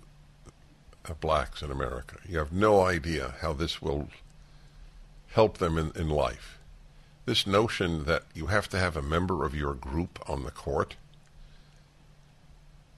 uh, 1.07 1.13
blacks 1.15 1.61
in 1.61 1.71
America. 1.71 2.17
You 2.27 2.37
have 2.39 2.51
no 2.51 2.81
idea 2.81 3.35
how 3.41 3.53
this 3.53 3.81
will 3.81 4.09
help 5.31 5.57
them 5.57 5.77
in, 5.77 5.91
in 5.95 6.09
life. 6.09 6.57
This 7.25 7.45
notion 7.45 8.05
that 8.05 8.23
you 8.33 8.47
have 8.47 8.67
to 8.69 8.79
have 8.79 8.97
a 8.97 9.01
member 9.01 9.45
of 9.45 9.55
your 9.55 9.73
group 9.73 10.19
on 10.27 10.43
the 10.43 10.51
court 10.51 10.95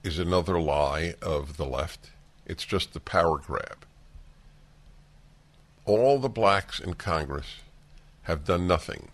is 0.02 0.18
another 0.18 0.58
lie 0.58 1.14
of 1.20 1.56
the 1.56 1.66
left. 1.66 2.10
It's 2.46 2.64
just 2.64 2.96
a 2.96 3.00
power 3.00 3.38
grab. 3.38 3.84
All 5.84 6.18
the 6.18 6.28
blacks 6.28 6.80
in 6.80 6.94
Congress 6.94 7.56
have 8.22 8.44
done 8.44 8.66
nothing 8.66 9.08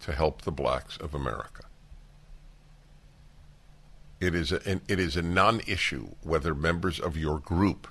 to 0.00 0.12
help 0.12 0.42
the 0.42 0.50
blacks 0.50 0.96
of 0.96 1.14
America. 1.14 1.64
It 4.20 4.34
is 4.34 4.52
a, 4.52 4.80
it 4.88 4.98
is 4.98 5.16
a 5.16 5.22
non-issue 5.22 6.08
whether 6.22 6.54
members 6.54 6.98
of 6.98 7.16
your 7.16 7.38
group 7.38 7.86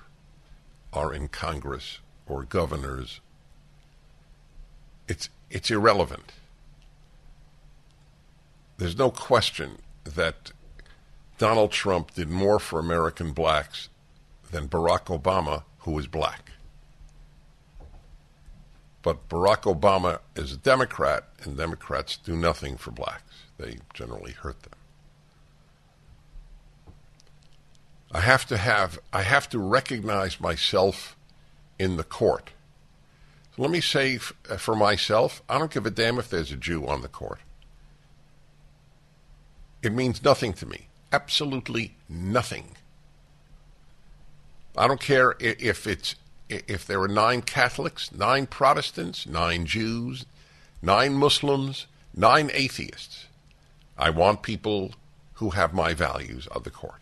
are 0.94 1.12
in 1.12 1.28
Congress 1.28 1.98
or 2.26 2.44
governors. 2.44 3.20
It's 5.08 5.28
it's 5.50 5.70
irrelevant. 5.70 6.32
There's 8.78 8.96
no 8.96 9.10
question 9.10 9.78
that 10.04 10.52
Donald 11.38 11.72
Trump 11.72 12.14
did 12.14 12.30
more 12.30 12.58
for 12.58 12.78
American 12.78 13.32
blacks 13.32 13.88
than 14.50 14.68
Barack 14.68 15.06
Obama, 15.06 15.64
who 15.80 15.92
was 15.92 16.06
black. 16.06 16.52
But 19.02 19.28
Barack 19.28 19.62
Obama 19.62 20.20
is 20.34 20.52
a 20.52 20.56
Democrat, 20.56 21.28
and 21.42 21.56
Democrats 21.56 22.16
do 22.16 22.34
nothing 22.34 22.76
for 22.76 22.90
blacks. 22.90 23.44
They 23.58 23.78
generally 23.92 24.32
hurt 24.32 24.62
them. 24.62 24.72
I 28.12 28.20
have 28.20 28.46
to 28.46 28.56
have 28.56 28.98
I 29.12 29.22
have 29.22 29.48
to 29.50 29.58
recognize 29.58 30.40
myself 30.40 31.16
in 31.78 31.96
the 31.96 32.04
court. 32.04 32.50
So 33.56 33.62
let 33.62 33.70
me 33.70 33.80
say 33.80 34.16
f- 34.16 34.32
uh, 34.48 34.56
for 34.56 34.74
myself, 34.74 35.42
I 35.48 35.58
don't 35.58 35.72
give 35.72 35.86
a 35.86 35.90
damn 35.90 36.18
if 36.18 36.28
there's 36.28 36.52
a 36.52 36.56
Jew 36.56 36.86
on 36.86 37.02
the 37.02 37.08
court. 37.08 37.40
It 39.82 39.92
means 39.92 40.24
nothing 40.24 40.52
to 40.54 40.66
me. 40.66 40.88
Absolutely 41.12 41.94
nothing. 42.08 42.76
I 44.76 44.88
don't 44.88 45.00
care 45.00 45.34
if 45.38 45.86
it's 45.86 46.16
if 46.48 46.86
there 46.86 47.00
are 47.00 47.08
nine 47.08 47.42
Catholics, 47.42 48.12
nine 48.12 48.46
Protestants, 48.46 49.26
nine 49.26 49.66
Jews, 49.66 50.26
nine 50.82 51.14
Muslims, 51.14 51.86
nine 52.14 52.50
atheists. 52.52 53.26
I 53.96 54.10
want 54.10 54.42
people 54.42 54.94
who 55.34 55.50
have 55.50 55.72
my 55.72 55.94
values 55.94 56.46
of 56.48 56.64
the 56.64 56.70
court. 56.70 57.00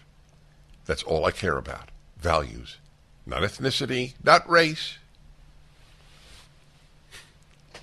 That's 0.86 1.02
all 1.02 1.24
I 1.24 1.30
care 1.30 1.56
about. 1.56 1.90
Values. 2.18 2.78
Not 3.26 3.42
ethnicity, 3.42 4.14
not 4.22 4.48
race. 4.48 4.98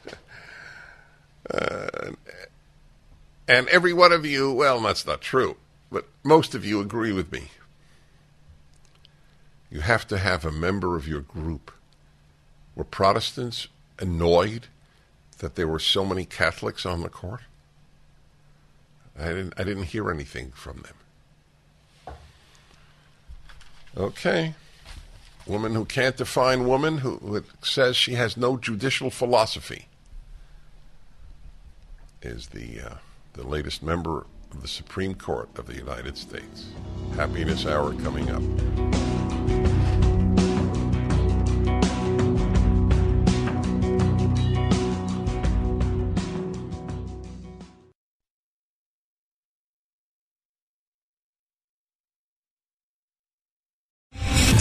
uh, 1.51 2.11
and 3.47 3.67
every 3.69 3.93
one 3.93 4.11
of 4.11 4.25
you, 4.25 4.51
well, 4.51 4.79
that's 4.81 5.05
not 5.07 5.21
true, 5.21 5.57
but 5.91 6.05
most 6.23 6.53
of 6.53 6.65
you 6.65 6.81
agree 6.81 7.13
with 7.13 7.31
me. 7.31 7.49
You 9.71 9.81
have 9.81 10.07
to 10.07 10.17
have 10.17 10.45
a 10.45 10.51
member 10.51 10.95
of 10.95 11.07
your 11.07 11.21
group. 11.21 11.71
Were 12.75 12.83
Protestants 12.83 13.67
annoyed 13.99 14.67
that 15.39 15.55
there 15.55 15.67
were 15.67 15.79
so 15.79 16.05
many 16.05 16.25
Catholics 16.25 16.85
on 16.85 17.01
the 17.01 17.09
court? 17.09 17.41
I 19.17 19.27
didn't, 19.29 19.53
I 19.57 19.63
didn't 19.63 19.83
hear 19.83 20.09
anything 20.11 20.51
from 20.51 20.77
them. 20.77 20.95
Okay. 23.99 24.53
Woman 25.45 25.73
who 25.73 25.83
can't 25.83 26.15
define 26.15 26.67
woman, 26.67 26.99
who, 26.99 27.17
who 27.17 27.43
says 27.61 27.97
she 27.97 28.13
has 28.13 28.37
no 28.37 28.55
judicial 28.55 29.09
philosophy, 29.09 29.87
is 32.21 32.47
the, 32.47 32.79
uh, 32.79 32.95
the 33.33 33.45
latest 33.45 33.83
member 33.83 34.25
of 34.51 34.61
the 34.61 34.67
Supreme 34.67 35.15
Court 35.15 35.49
of 35.57 35.67
the 35.67 35.75
United 35.75 36.17
States. 36.17 36.67
Happiness 37.15 37.65
Hour 37.65 37.93
coming 37.95 38.29
up. 38.29 39.08